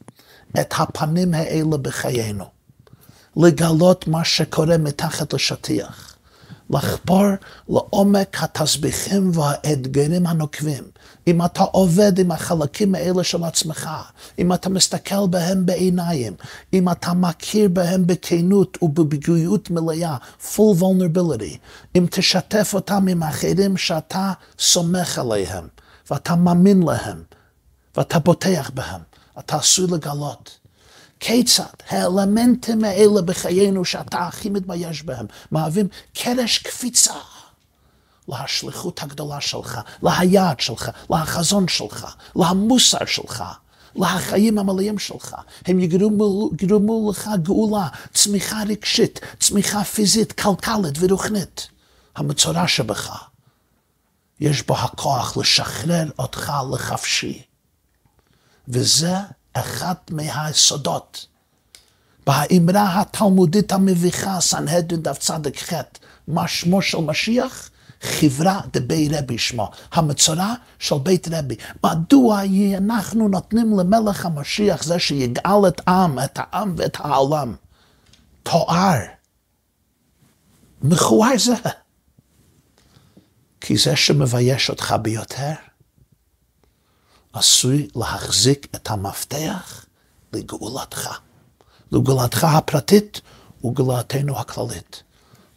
את 0.61 0.73
הפנים 0.77 1.33
האלה 1.33 1.77
בחיינו, 1.77 2.45
לגלות 3.37 4.07
מה 4.07 4.23
שקורה 4.23 4.77
מתחת 4.77 5.33
לשטיח, 5.33 6.15
לחפור 6.69 7.25
לעומק 7.69 8.43
התסביכים 8.43 9.31
והאתגרים 9.37 10.27
הנוקבים. 10.27 10.83
אם 11.27 11.45
אתה 11.45 11.63
עובד 11.63 12.19
עם 12.19 12.31
החלקים 12.31 12.95
האלה 12.95 13.23
של 13.23 13.43
עצמך, 13.43 13.89
אם 14.39 14.53
אתה 14.53 14.69
מסתכל 14.69 15.27
בהם 15.29 15.65
בעיניים, 15.65 16.33
אם 16.73 16.89
אתה 16.89 17.13
מכיר 17.13 17.69
בהם 17.69 18.07
בכנות 18.07 18.77
ובבגויות 18.81 19.69
מלאה, 19.69 20.17
full 20.41 20.79
vulnerability, 20.79 21.57
אם 21.95 22.05
תשתף 22.11 22.71
אותם 22.73 23.07
עם 23.07 23.23
אחרים 23.23 23.77
שאתה 23.77 24.33
סומך 24.59 25.19
עליהם, 25.19 25.67
ואתה 26.11 26.35
מאמין 26.35 26.83
להם, 26.83 27.23
ואתה 27.97 28.19
בוטח 28.19 28.71
בהם, 28.73 29.01
אתה 29.39 29.55
עשוי 29.55 29.87
לגלות. 29.91 30.59
כיצד 31.19 31.63
האלמנטים 31.89 32.83
האלה 32.83 33.21
בחיינו 33.21 33.85
שאתה 33.85 34.27
הכי 34.27 34.49
מתבייש 34.49 35.03
בהם, 35.03 35.25
מהווים 35.51 35.87
קרש 36.13 36.57
קפיצה 36.57 37.13
להשליחות 38.27 39.03
הגדולה 39.03 39.41
שלך, 39.41 39.79
ליעד 40.03 40.59
שלך, 40.59 40.89
לחזון 41.09 41.67
שלך, 41.67 42.15
למוסר 42.35 43.05
שלך. 43.05 43.43
לחיים 43.95 44.59
המלאים 44.59 44.99
שלך. 44.99 45.35
הם 45.65 45.79
יגרמו, 45.79 46.49
יגרמו 46.61 47.11
לך 47.11 47.29
גאולה, 47.43 47.87
צמיחה 48.13 48.63
רגשית, 48.63 49.19
צמיחה 49.39 49.83
פיזית, 49.83 50.31
כלכלית 50.31 50.95
ורוחנית. 50.99 51.67
המצורע 52.15 52.67
שבך, 52.67 53.23
יש 54.39 54.61
בו 54.65 54.77
הכוח 54.77 55.37
לשחרר 55.37 56.09
אותך 56.19 56.53
לחפשי. 56.73 57.41
וזה 58.67 59.15
אחת 59.53 60.11
מהיסודות. 60.11 61.25
באמרה 62.27 63.01
התלמודית 63.01 63.71
המביכה, 63.71 64.41
סנהדרין 64.41 65.01
דף 65.01 65.17
צדק 65.17 65.57
ח', 65.57 65.73
מה 66.27 66.47
שמו 66.47 66.81
של 66.81 66.97
משיח? 66.97 67.69
חברה 68.01 68.61
דבי 68.71 69.09
רבי 69.11 69.37
שמו, 69.37 69.71
המצורע 69.91 70.53
של 70.79 70.95
בית 71.03 71.27
רבי. 71.31 71.55
מדוע 71.83 72.41
אנחנו 72.77 73.27
נותנים 73.27 73.79
למלך 73.79 74.25
המשיח 74.25 74.83
זה 74.83 74.99
שיגאל 74.99 75.67
את 75.67 75.81
העם, 75.87 76.19
את 76.19 76.39
העם 76.41 76.75
ואת 76.77 76.97
העולם? 76.99 77.55
תואר. 78.43 78.99
מכוער 80.81 81.37
זה. 81.37 81.53
כי 83.61 83.77
זה 83.77 83.95
שמבייש 83.95 84.69
אותך 84.69 84.95
ביותר, 85.01 85.53
עשוי 87.33 87.87
להחזיק 87.95 88.67
את 88.75 88.89
המפתח 88.89 89.85
לגאולתך. 90.33 91.19
לגאולתך 91.91 92.43
הפרטית 92.43 93.21
וגאולתנו 93.65 94.39
הכללית. 94.39 95.03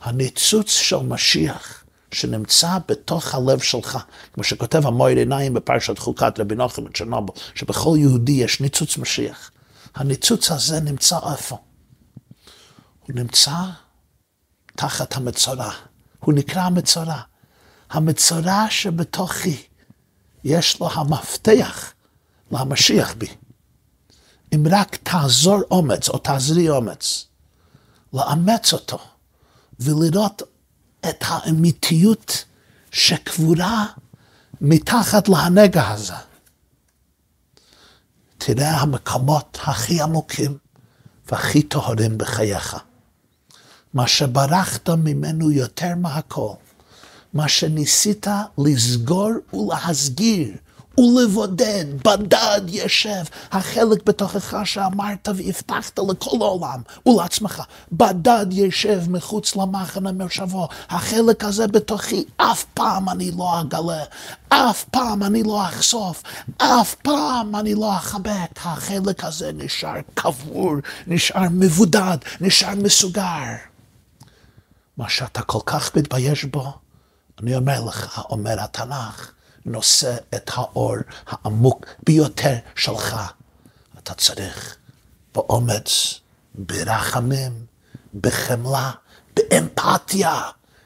הניצוץ 0.01 0.71
של 0.71 0.97
משיח 0.97 1.78
שנמצא 2.13 2.79
בתוך 2.89 3.35
הלב 3.35 3.59
שלך, 3.59 3.99
כמו 4.33 4.45
שכותב 4.45 4.87
המויר 4.87 5.19
עיניים 5.19 5.55
בפרשת 5.55 5.99
חוקת 5.99 6.41
רבי 6.41 6.55
נוחם 6.55 6.85
מצ'רנובל, 6.85 7.35
שבכל 7.55 7.97
יהודי 7.99 8.33
יש 8.33 8.61
ניצוץ 8.61 8.99
משיח. 8.99 9.51
הניצוץ 9.95 10.51
הזה 10.51 10.81
נמצא 10.81 11.19
איפה? 11.33 11.59
הוא 13.01 13.17
נמצא 13.17 13.57
תחת 14.77 15.17
המצורע. 15.17 15.73
הוא 16.21 16.35
נקרא 16.35 16.63
המצורע. 16.63 17.21
המצורע 17.91 18.67
שבתוכי, 18.71 19.63
יש 20.45 20.81
לו 20.81 20.91
המפתח 20.93 21.93
למשיח 22.51 23.15
בי. 23.15 23.27
אם 24.55 24.65
רק 24.71 24.97
תעזור 24.97 25.61
אומץ, 25.71 26.09
או 26.09 26.19
תעזרי 26.19 26.69
אומץ, 26.69 27.25
לאמץ 28.13 28.73
אותו, 28.73 28.99
ולראות 29.81 30.43
את 31.01 31.25
האמיתיות 31.27 32.45
שקבורה 32.91 33.87
מתחת 34.61 35.29
להנגע 35.29 35.89
הזה. 35.89 36.15
תראה 38.39 38.77
המקומות 38.81 39.59
הכי 39.63 40.03
עמוקים 40.03 40.59
והכי 41.31 41.63
טהורים 41.63 42.19
בחייך. 42.19 42.77
מה 43.95 44.07
שברחת 44.07 44.89
ממנו 44.91 45.51
יותר 45.51 45.95
מהכל, 45.97 46.53
מה 47.35 47.49
שניסית 47.49 48.27
לסגור 48.59 49.31
ולהסגיר 49.53 50.57
ולבודד, 50.99 51.85
בדד 52.05 52.61
ישב, 52.69 53.25
החלק 53.53 54.03
בתוכך 54.05 54.57
שאמרת 54.65 55.29
והבטחת 55.35 55.99
לכל 55.99 56.37
העולם 56.41 56.83
ולעצמך, 57.07 57.63
בדד 57.93 58.47
ישב 58.51 59.11
מחוץ 59.11 59.57
למחנה 59.57 60.13
מושבו, 60.13 60.69
החלק 60.89 61.45
הזה 61.45 61.67
בתוכי, 61.67 62.25
אף 62.37 62.65
פעם 62.75 63.09
אני 63.09 63.31
לא 63.31 63.61
אגלה, 63.61 64.05
אף 64.49 64.85
פעם 64.85 65.23
אני 65.23 65.43
לא 65.43 65.65
אחשוף, 65.65 66.23
אף 66.57 66.95
פעם 66.95 67.57
אני 67.57 67.75
לא 67.75 67.97
אחבק, 67.97 68.51
החלק 68.57 69.25
הזה 69.25 69.51
נשאר 69.55 70.01
קבור, 70.15 70.75
נשאר 71.07 71.47
מבודד, 71.51 72.19
נשאר 72.41 72.75
מסוגר. 72.75 73.69
מה 74.97 75.09
שאתה 75.09 75.43
כל 75.43 75.59
כך 75.67 75.97
מתבייש 75.97 76.45
בו, 76.45 76.73
אני 77.43 77.57
אומר 77.57 77.85
לך, 77.85 78.23
אומר 78.31 78.61
התנ"ך, 78.61 79.33
נושא 79.69 80.17
את 80.35 80.51
האור 80.55 80.97
העמוק 81.27 81.87
ביותר 82.07 82.55
שלך. 82.77 83.17
אתה 83.99 84.15
צריך 84.15 84.77
באומץ, 85.35 86.21
ברחמים, 86.55 87.67
בחמלה, 88.15 88.91
באמפתיה, 89.37 90.43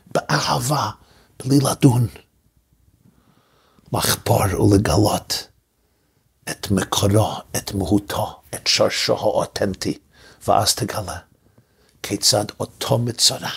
באהבה, 0.06 0.90
בלי 1.44 1.58
לדון. 1.58 2.08
לחפור 3.92 4.62
ולגלות 4.62 5.48
את 6.50 6.70
מקורו, 6.70 7.36
את 7.56 7.74
מהותו, 7.74 8.42
את 8.54 8.66
שורשו 8.66 9.16
האותנטי, 9.16 9.98
ואז 10.48 10.74
תגלה 10.74 11.18
כיצד 12.02 12.44
אותו 12.60 12.98
מצורע 12.98 13.50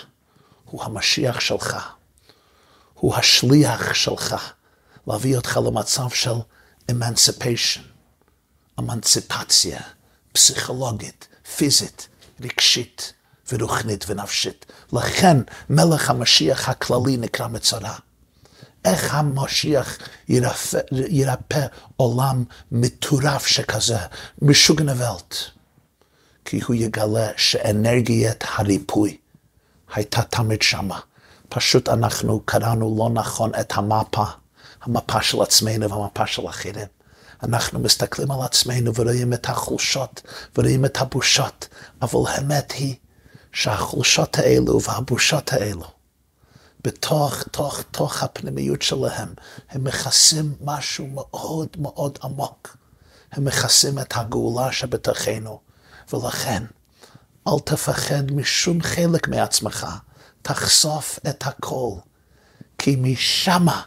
הוא 0.66 0.84
המשיח 0.84 1.40
שלך, 1.40 1.78
הוא 2.94 3.16
השליח 3.16 3.94
שלך. 3.94 4.36
להביא 5.08 5.36
אותך 5.36 5.60
למצב 5.66 6.10
של 6.10 6.34
אמנסיפיישן, 6.92 7.82
אמנציפציה 8.80 9.80
פסיכולוגית, 10.34 11.28
פיזית, 11.56 12.08
רגשית 12.42 13.14
ורוחנית 13.52 14.06
ונפשית. 14.08 14.66
לכן 14.94 15.38
מלך 15.70 16.10
המשיח 16.10 16.70
הכללי 16.70 17.18
נקרא 17.18 17.48
מצורע. 17.48 17.96
איך 18.86 19.16
המשיח 19.16 19.98
ירפא, 20.30 20.80
ירפא 20.92 21.66
עולם 21.98 22.44
מטורף 22.72 23.48
שכזה, 23.48 23.98
משוג 24.42 24.82
נבלט? 24.82 25.36
כי 26.46 26.62
הוא 26.68 26.76
יגלה 26.76 27.30
שאנרגיית 27.38 28.44
הריפוי 28.56 29.18
הייתה 29.94 30.22
תמיד 30.22 30.62
שמה. 30.62 31.00
פשוט 31.50 31.90
אנחנו 31.90 32.42
קראנו 32.46 32.96
לא 32.98 33.10
נכון 33.10 33.52
את 33.60 33.74
המפה. 33.76 34.26
המפה 34.86 35.22
של 35.22 35.42
עצמנו 35.42 35.90
והמפה 35.90 36.28
של 36.28 36.48
אחרים. 36.48 36.88
אנחנו 37.44 37.80
מסתכלים 37.80 38.32
על 38.32 38.42
עצמנו 38.42 38.96
ורואים 38.96 39.34
את 39.34 39.50
החולשות 39.50 40.22
ורואים 40.58 40.86
את 40.86 40.98
הבושות, 41.02 41.68
אבל 42.02 42.20
האמת 42.28 42.72
היא 42.72 42.96
שהחולשות 43.52 44.38
האלו 44.38 44.82
והבושות 44.82 45.54
האלו, 45.54 45.86
בתוך 46.84 47.44
תוך, 47.44 47.82
תוך 47.92 48.24
הפנימיות 48.24 48.82
שלהם, 48.82 49.34
הם 49.70 49.84
מכסים 49.84 50.56
משהו 50.62 51.08
מאוד 51.08 51.68
מאוד 51.78 52.18
עמוק. 52.24 52.78
הם 53.32 53.46
מכסים 53.46 54.00
את 54.00 54.14
הגאולה 54.16 54.72
שבתוכנו, 54.72 55.60
ולכן 56.14 56.64
אל 57.48 57.60
תפחד 57.66 58.32
משום 58.32 58.82
חלק 58.82 59.28
מעצמך, 59.28 59.88
תחשוף 60.42 61.20
את 61.30 61.44
הכל, 61.48 61.92
כי 62.78 62.96
משמה 63.00 63.82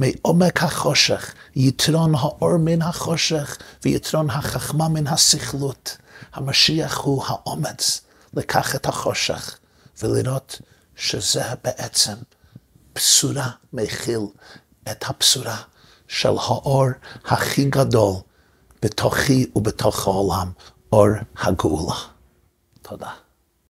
מעומק 0.00 0.62
החושך, 0.62 1.34
יתרון 1.56 2.14
האור 2.14 2.56
מן 2.56 2.82
החושך 2.82 3.56
ויתרון 3.84 4.30
החכמה 4.30 4.88
מן 4.88 5.06
הסכלות. 5.06 5.96
המשיח 6.32 6.98
הוא 6.98 7.24
האומץ 7.26 8.00
לקח 8.34 8.74
את 8.74 8.86
החושך 8.86 9.58
ולראות 10.02 10.60
שזה 10.96 11.42
בעצם 11.64 12.14
בשורה 12.94 13.50
מכיל 13.72 14.20
את 14.90 15.04
הבשורה 15.08 15.56
של 16.08 16.28
האור 16.28 16.86
הכי 17.24 17.64
גדול 17.64 18.14
בתוכי 18.82 19.50
ובתוך 19.56 20.06
העולם, 20.06 20.52
אור 20.92 21.08
הגאולה. 21.36 21.96
תודה. 22.82 23.10